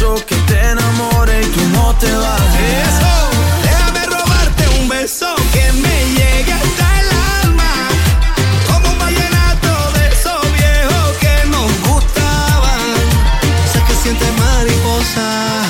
beso 0.00 0.14
que 0.26 0.34
te 0.46 0.58
enamore 0.58 1.42
y 1.42 1.46
tú 1.46 1.60
no 1.74 1.94
te 1.96 2.10
vayas. 2.10 3.00
Déjame 3.62 4.06
robarte 4.06 4.80
un 4.80 4.88
beso 4.88 5.34
que 5.52 5.72
me 5.72 5.96
llegue 6.16 6.52
hasta 6.52 7.00
el 7.00 7.08
alma. 7.44 7.72
Como 8.66 8.92
un 8.92 8.98
vallenato 8.98 9.72
de 9.96 10.08
esos 10.08 10.42
viejos 10.58 11.18
que 11.20 11.48
nos 11.48 11.70
gustaban. 11.88 12.80
Sé 13.72 13.82
que 13.86 13.94
sientes 13.94 14.32
mariposa, 14.38 15.64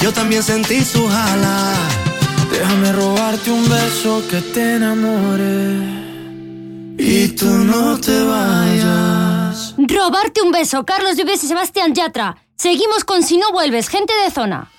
yo 0.00 0.12
también 0.12 0.42
sentí 0.42 0.84
su 0.84 1.08
jala. 1.08 1.72
Déjame 2.52 2.92
robarte 2.92 3.50
un 3.50 3.68
beso 3.68 4.22
que 4.30 4.40
te 4.40 4.76
enamore 4.76 6.04
y 6.96 7.28
tú 7.28 7.46
no 7.46 7.98
te 7.98 8.22
vayas. 8.22 9.74
Robarte 9.76 10.42
un 10.42 10.52
beso, 10.52 10.84
Carlos 10.84 11.16
Vives 11.16 11.42
y 11.42 11.48
Sebastián 11.48 11.92
Yatra. 11.92 12.43
Seguimos 12.56 13.04
con 13.04 13.22
Si 13.22 13.36
no 13.36 13.50
vuelves, 13.52 13.88
gente 13.88 14.14
de 14.14 14.30
zona. 14.30 14.70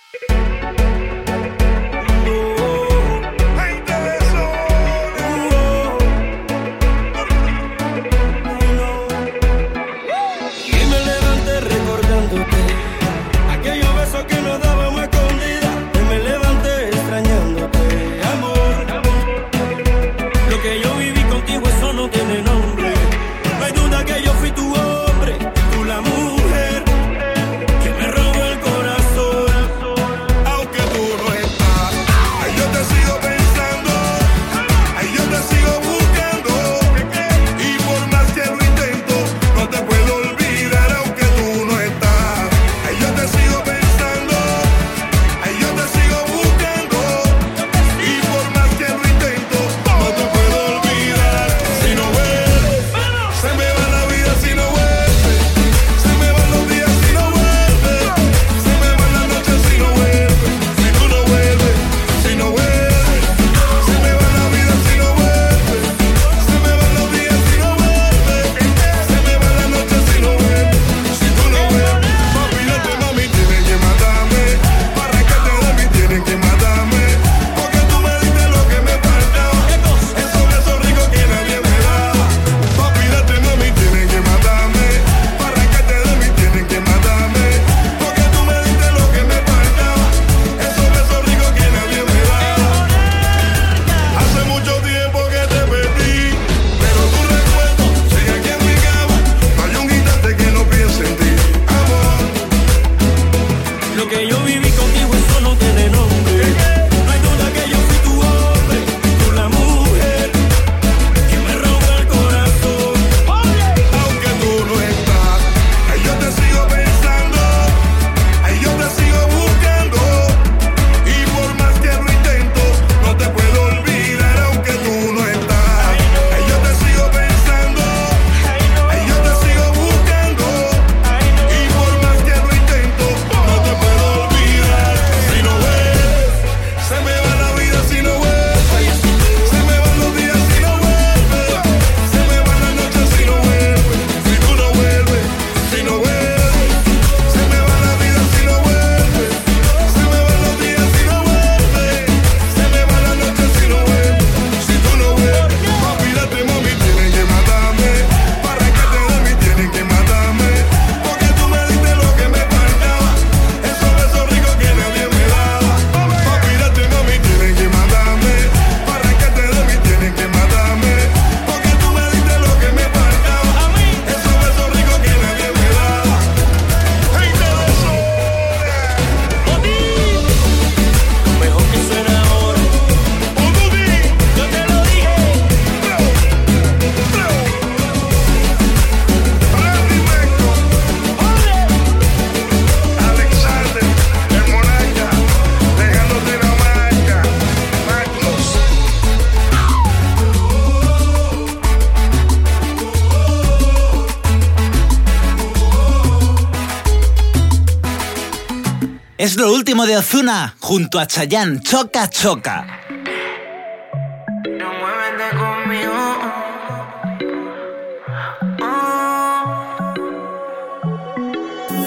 Es 209.26 209.38
lo 209.38 209.52
último 209.52 209.88
de 209.88 209.98
Ozuna 209.98 210.56
junto 210.60 211.00
a 211.00 211.08
Chayanne, 211.08 211.60
Choca 211.60 212.08
Choca. 212.08 212.64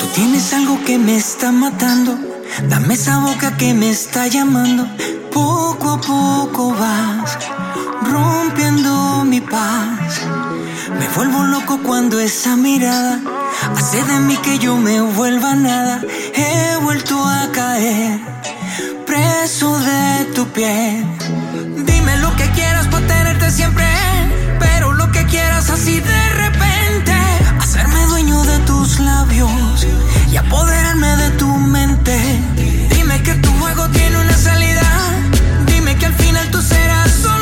Tú 0.00 0.06
tienes 0.16 0.52
algo 0.52 0.82
que 0.84 0.98
me 0.98 1.16
está 1.16 1.52
matando. 1.52 2.18
Dame 2.68 2.94
esa 2.94 3.20
boca 3.20 3.56
que 3.56 3.72
me 3.72 3.90
está 3.90 4.26
llamando. 4.26 4.88
Poco 5.32 5.90
a 5.90 6.00
poco 6.00 6.74
vas 6.74 7.38
rompiendo 8.02 9.24
mi 9.24 9.40
paz. 9.40 10.22
Me 10.98 11.06
vuelvo 11.14 11.44
loco 11.44 11.78
cuando 11.84 12.18
esa 12.18 12.56
mirada 12.56 13.37
hace 13.76 14.02
de 14.04 14.20
mí 14.20 14.36
que 14.38 14.58
yo 14.58 14.76
me 14.76 15.00
vuelva 15.00 15.54
nada. 15.54 16.00
He 16.34 16.76
vuelto 16.82 17.16
a 17.24 17.50
caer 17.52 18.20
preso 19.08 19.78
de 19.78 20.24
tu 20.34 20.46
piel. 20.48 21.04
Dime 21.90 22.16
lo 22.18 22.34
que 22.36 22.46
quieras 22.50 22.86
para 22.88 23.06
tenerte 23.06 23.50
siempre, 23.50 23.86
pero 24.58 24.92
lo 24.92 25.10
que 25.10 25.24
quieras 25.24 25.70
así 25.70 26.00
de 26.00 26.30
repente. 26.44 27.14
Hacerme 27.58 28.00
dueño 28.06 28.42
de 28.44 28.58
tus 28.70 29.00
labios 29.00 29.86
y 30.30 30.36
apoderarme 30.36 31.16
de 31.16 31.30
tu 31.40 31.48
mente. 31.48 32.16
Dime 32.94 33.22
que 33.22 33.34
tu 33.34 33.50
juego 33.58 33.88
tiene 33.88 34.18
una 34.18 34.36
salida. 34.36 34.86
Dime 35.66 35.96
que 35.96 36.06
al 36.06 36.14
final 36.14 36.46
tú 36.50 36.60
serás 36.60 37.10
solo 37.10 37.37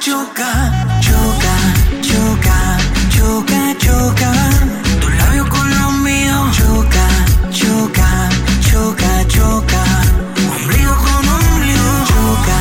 choca, 0.00 0.70
choca, 1.00 1.54
choca, 2.00 2.78
choca, 3.10 3.74
choca, 3.74 3.74
choca. 3.78 4.32
Tu 5.00 5.08
labio 5.08 5.48
con 5.48 5.68
los 5.70 5.92
míos. 6.04 6.56
Choca, 6.56 7.06
choca, 7.50 8.28
choca, 8.60 9.26
choca. 9.28 9.82
Ombligo 10.54 10.94
con 10.96 11.28
ombligo. 11.36 11.90
Choca, 12.10 12.58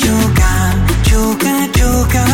choca, 0.00 0.50
choca, 1.02 1.68
choca. 1.72 2.24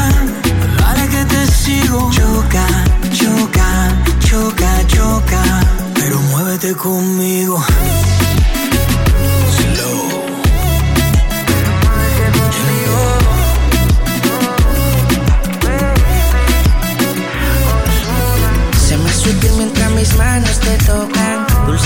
Dale 0.79 1.09
que 1.09 1.25
te 1.25 1.47
sigo. 1.47 2.11
Choca, 2.13 2.67
choca, 3.13 3.69
choca, 4.21 4.87
choca. 4.87 5.43
Pero 5.95 6.21
muévete 6.31 6.75
conmigo. 6.75 7.65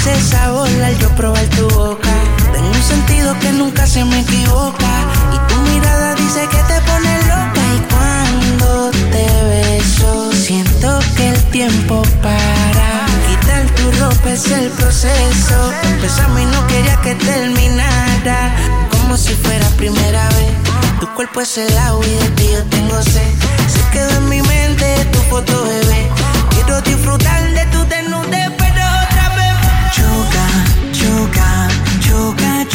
Dulce 0.09 0.22
sabor 0.22 0.68
al 0.68 0.98
yo 0.98 1.09
probar 1.10 1.44
tu 1.48 1.68
boca. 1.68 2.09
Tengo 2.52 2.68
un 2.68 2.82
sentido 2.82 3.39
que 3.40 3.52
nunca 3.52 3.86
se 3.86 4.05
me 4.05 4.20
equivoca. 4.20 4.86
Y 5.35 5.52
tu 5.52 5.60
mirada 5.70 6.14
dice 6.14 6.48
que 6.48 6.56
te 6.56 6.80
pone 6.82 7.18
loca. 7.22 7.62
Y 7.76 7.80
cuando 7.93 8.90
te 8.90 9.26
beso, 9.48 10.32
siento 10.32 10.98
que 11.16 11.28
el 11.28 11.44
tiempo 11.51 12.02
para. 12.22 13.06
Quitar 13.28 13.66
tu 13.76 13.90
ropa 14.01 14.30
es 14.30 14.51
el 14.51 14.70
proceso. 14.70 15.72
Empezamos 15.82 16.40
y 16.40 16.44
no 16.47 16.66
quería 16.68 16.97
que 17.02 17.14
terminara. 17.14 18.55
Como 18.90 19.16
si 19.16 19.35
fuera 19.35 19.68
primera 19.76 20.26
vez. 20.30 20.52
Tu 21.01 21.06
cuerpo 21.14 21.40
es 21.43 21.59
el 21.59 21.78
agua 21.78 22.06
y 22.06 22.14
de 22.14 22.30
ti 22.30 22.48
yo 22.52 22.64
tengo 22.64 23.02
sed. 23.02 23.32
Se 23.66 23.82
quedó 23.93 24.10
en 24.16 24.28
mi 24.28 24.43
mente 24.43 25.05
tu 25.12 25.18
foto, 25.30 25.64
bebé. 25.64 26.09
Quiero 26.51 26.80
disfrutar 26.82 27.43
de 27.52 27.66
tu 27.66 27.77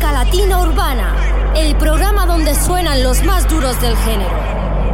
Música 0.00 0.24
Latina 0.24 0.62
Urbana, 0.62 1.14
el 1.54 1.76
programa 1.76 2.24
donde 2.24 2.54
suenan 2.54 3.02
los 3.02 3.22
más 3.22 3.46
duros 3.50 3.78
del 3.82 3.94
género. 3.98 4.30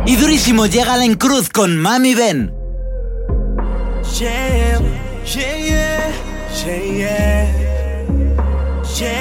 Y 0.05 0.17
durísimo 0.17 0.67
llega 0.67 0.97
la 0.97 1.07
Cruz 1.17 1.49
con 1.49 1.77
Mami 1.77 2.17
Ben. 2.17 2.53
Yeah, 4.19 4.81
yeah, 5.25 6.11
yeah. 8.99 9.17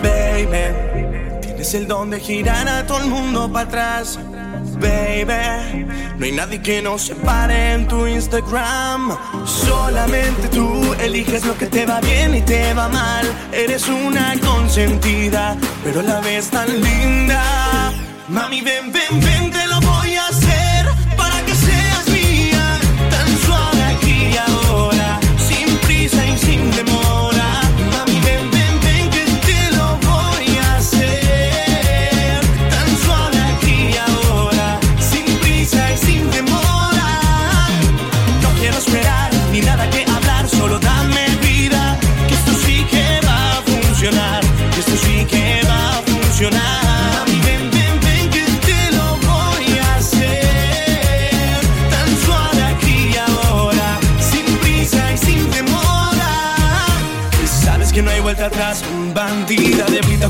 Baby, 0.00 1.40
tienes 1.42 1.74
el 1.74 1.88
don 1.88 2.10
de 2.10 2.20
girar 2.20 2.68
a 2.68 2.86
todo 2.86 3.00
el 3.00 3.08
mundo 3.08 3.50
para 3.52 3.66
atrás. 3.66 4.20
Baby, 4.80 5.84
no 6.18 6.24
hay 6.24 6.32
nadie 6.32 6.62
que 6.62 6.80
nos 6.80 7.02
separe 7.02 7.74
en 7.74 7.86
tu 7.86 8.06
Instagram. 8.06 9.16
Solamente 9.44 10.48
tú 10.48 10.94
eliges 11.00 11.44
lo 11.44 11.56
que 11.56 11.66
te 11.66 11.84
va 11.86 12.00
bien 12.00 12.34
y 12.34 12.40
te 12.42 12.72
va 12.74 12.88
mal. 12.88 13.26
Eres 13.52 13.88
una 13.88 14.34
consentida, 14.40 15.56
pero 15.84 16.00
a 16.00 16.02
la 16.02 16.20
vez 16.20 16.50
tan 16.50 16.68
linda. 16.80 17.92
Mami, 18.28 18.60
ven, 18.62 18.92
ven, 18.92 19.20
ven, 19.20 19.50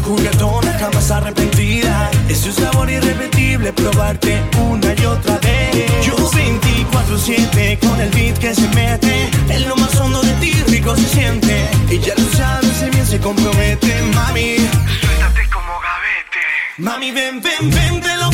juguetona, 0.05 0.73
jamás 0.79 1.11
arrepentida. 1.11 2.11
Es 2.29 2.45
un 2.47 2.53
sabor 2.53 2.91
irrepetible 2.91 3.73
probarte 3.73 4.43
una 4.59 4.95
y 4.95 5.05
otra 5.05 5.39
vez. 5.39 6.07
Yo 6.07 6.17
24-7 6.17 7.79
con 7.79 8.01
el 8.01 8.11
beat 8.11 8.39
que 8.39 8.55
se 8.55 8.69
mete. 8.69 9.31
En 9.49 9.69
lo 9.69 9.77
más 9.77 9.95
hondo 10.01 10.21
de 10.23 10.33
ti 10.35 10.53
rico 10.69 10.95
se 10.97 11.09
siente. 11.09 11.69
Y 11.91 11.99
ya 11.99 12.15
lo 12.17 12.29
sabes, 12.37 12.73
si 12.79 12.91
bien 12.91 13.07
se 13.07 13.19
compromete, 13.19 14.03
mami. 14.15 14.57
Suéltate 15.01 15.49
como 15.53 15.73
gavete. 15.81 16.45
Mami, 16.79 17.11
ven, 17.13 17.43
ven, 17.43 17.71
ven, 17.71 18.01
te 18.01 18.17
lo 18.17 18.31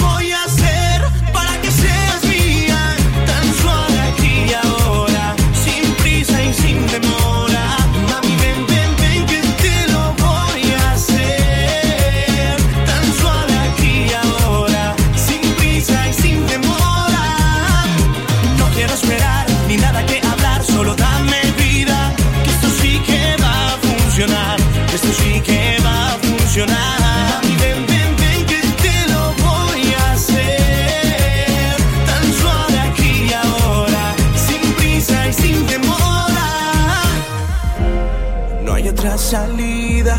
salida 39.19 40.17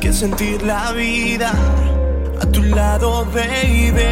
que 0.00 0.12
sentir 0.12 0.62
la 0.62 0.92
vida 0.92 1.52
a 2.40 2.46
tu 2.46 2.62
lado, 2.62 3.24
baby. 3.26 4.02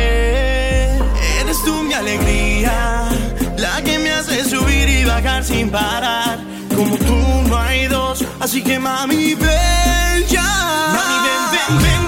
Eres 1.41 1.63
tú 1.65 1.83
mi 1.83 1.95
alegría, 1.95 3.09
la 3.57 3.83
que 3.83 3.99
me 3.99 4.11
hace 4.13 4.45
subir 4.45 4.89
y 4.89 5.05
bajar 5.05 5.43
sin 5.45 5.71
parar. 5.71 6.39
Como 6.75 6.97
tú 6.97 7.17
no 7.49 7.57
hay 7.57 7.87
dos, 7.89 8.25
así 8.41 8.63
que 8.63 8.79
mami 8.79 9.35
ven 9.35 10.27
ya. 10.29 10.43
Mami 10.43 11.17
ven 11.27 11.83
ven 11.83 11.83
ven. 11.83 12.08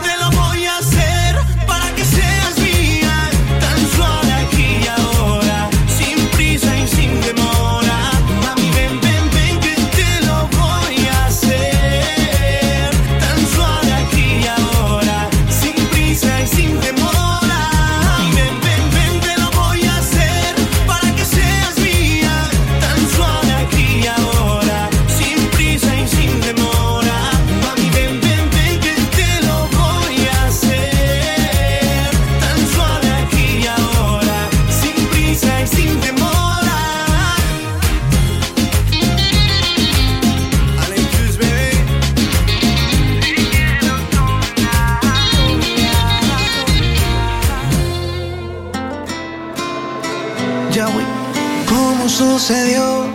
sucedió? 52.21 53.07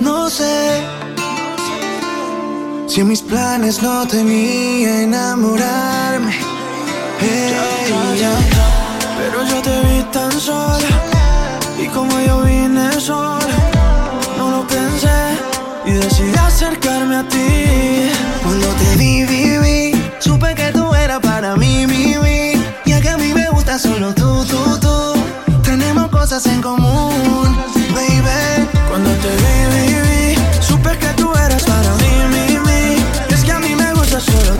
No 0.00 0.28
sé. 0.28 0.82
Si 2.86 3.00
en 3.00 3.08
mis 3.08 3.22
planes 3.22 3.82
no 3.82 4.06
tenía 4.06 5.02
enamorarme. 5.02 6.34
Pero 9.18 9.38
yo 9.50 9.56
te 9.66 9.74
vi 9.86 10.02
tan 10.16 10.32
sola. 10.32 10.92
Y 11.82 11.86
como 11.96 12.14
yo 12.26 12.42
vine 12.42 13.00
sola, 13.00 13.56
no 14.36 14.50
lo 14.54 14.60
pensé. 14.66 15.20
Y 15.86 15.92
decidí 15.92 16.36
acercarme 16.36 17.16
a 17.22 17.24
ti. 17.34 17.48
Cuando 18.42 18.68
te 18.80 18.88
vi, 19.00 19.24
viví. 19.24 19.82
Supe 20.18 20.54
que 20.54 20.68
tú 20.72 20.84
eras 20.94 21.20
para 21.20 21.56
mí, 21.56 21.86
mi. 21.86 22.00
Y 22.84 22.92
a 22.92 23.00
que 23.00 23.08
a 23.08 23.16
mí 23.16 23.32
me 23.32 23.48
gusta 23.50 23.78
solo 23.78 24.14
tú, 24.14 24.44
tú, 24.50 24.62
tú. 24.84 24.98
Tenemos 25.62 26.08
cosas 26.10 26.44
en 26.46 26.60
común 26.60 27.69
solo 34.20 34.59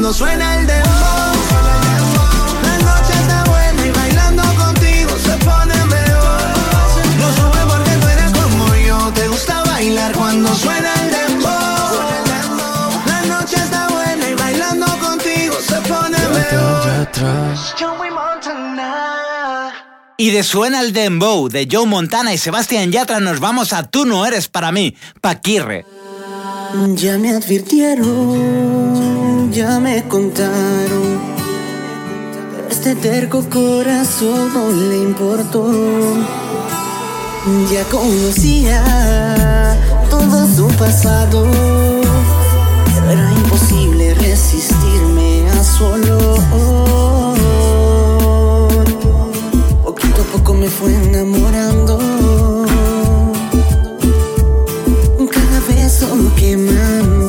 Cuando 0.00 0.14
suena 0.16 0.58
el 0.58 0.66
dedo, 0.66 0.88
la 2.62 2.78
noche 2.78 3.12
está 3.20 3.44
buena 3.44 3.86
y 3.86 3.90
bailando 3.90 4.42
contigo 4.54 5.10
se 5.18 5.36
pone 5.44 5.74
mejor. 5.74 6.40
Lo 7.18 7.28
supe 7.34 7.58
porque 7.68 7.90
tú 8.32 8.40
como 8.40 8.74
yo, 8.76 9.12
te 9.12 9.28
gusta 9.28 9.62
bailar 9.64 10.12
cuando 10.12 10.54
suena 10.54 10.90
el 11.02 11.10
dedo. 11.10 11.50
La 13.04 13.20
noche 13.26 13.56
está 13.56 13.88
buena 13.88 14.26
y 14.26 14.34
bailando 14.36 14.86
contigo 15.00 15.56
se 15.60 15.76
pone 15.82 16.16
mejor. 16.16 17.08
Y 20.16 20.30
de 20.30 20.42
Suena 20.42 20.80
el 20.80 20.94
Dembow 20.94 21.50
de 21.50 21.68
Joe 21.70 21.84
Montana 21.84 22.32
y 22.32 22.38
Sebastián 22.38 22.90
Yatra 22.90 23.20
nos 23.20 23.38
vamos 23.38 23.74
a 23.74 23.82
Tú 23.82 24.06
no 24.06 24.24
eres 24.24 24.48
para 24.48 24.72
mí, 24.72 24.96
Paquirre. 25.20 25.84
Ya 26.72 27.18
me 27.18 27.30
advirtieron, 27.30 28.06
ya 29.50 29.80
me 29.80 30.06
contaron. 30.06 31.18
Este 32.70 32.94
terco 32.94 33.42
corazón 33.50 34.54
no 34.54 34.70
le 34.70 34.98
importó. 34.98 35.68
Ya 37.72 37.82
conocía 37.90 39.76
todo 40.08 40.46
su 40.46 40.68
pasado. 40.76 41.44
Era 43.10 43.32
imposible 43.32 44.14
resistirme 44.14 45.50
a 45.50 45.64
su 45.64 45.84
olor. 45.84 46.38
Poquito 49.82 50.22
a 50.22 50.26
poco 50.36 50.54
me 50.54 50.68
fue 50.68 50.94
enamorando. 50.94 52.59
solo 56.00 56.32
quemando. 56.34 57.19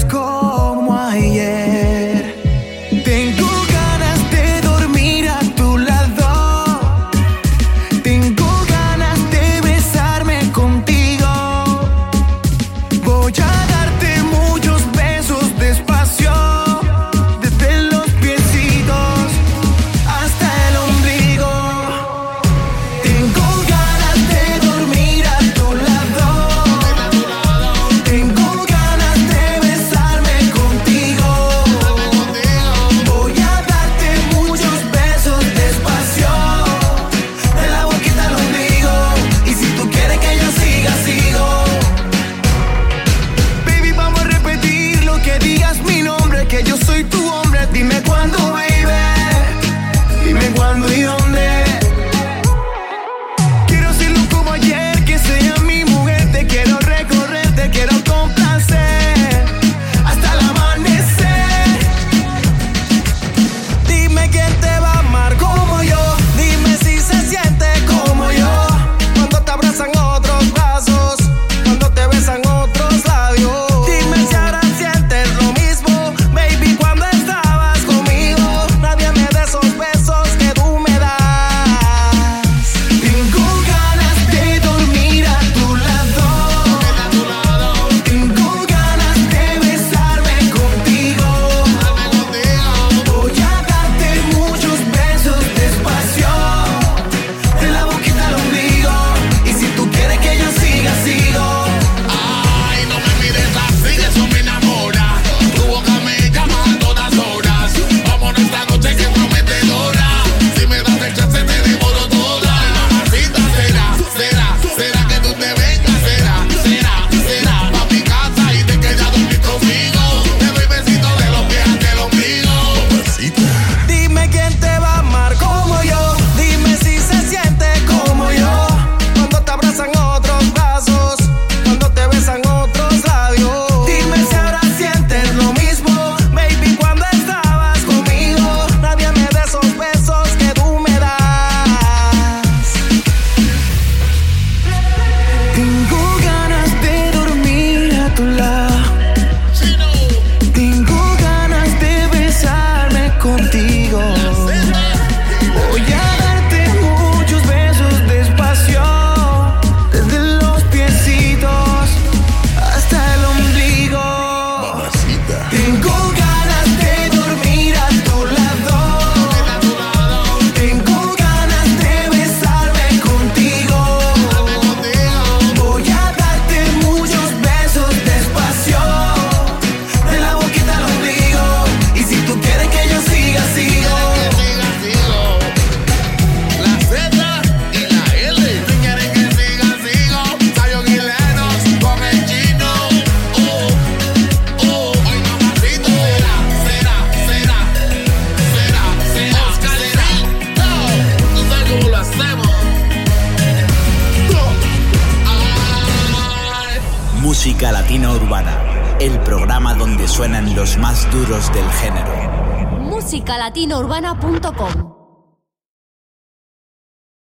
Como 0.00 0.90
a. 0.90 1.61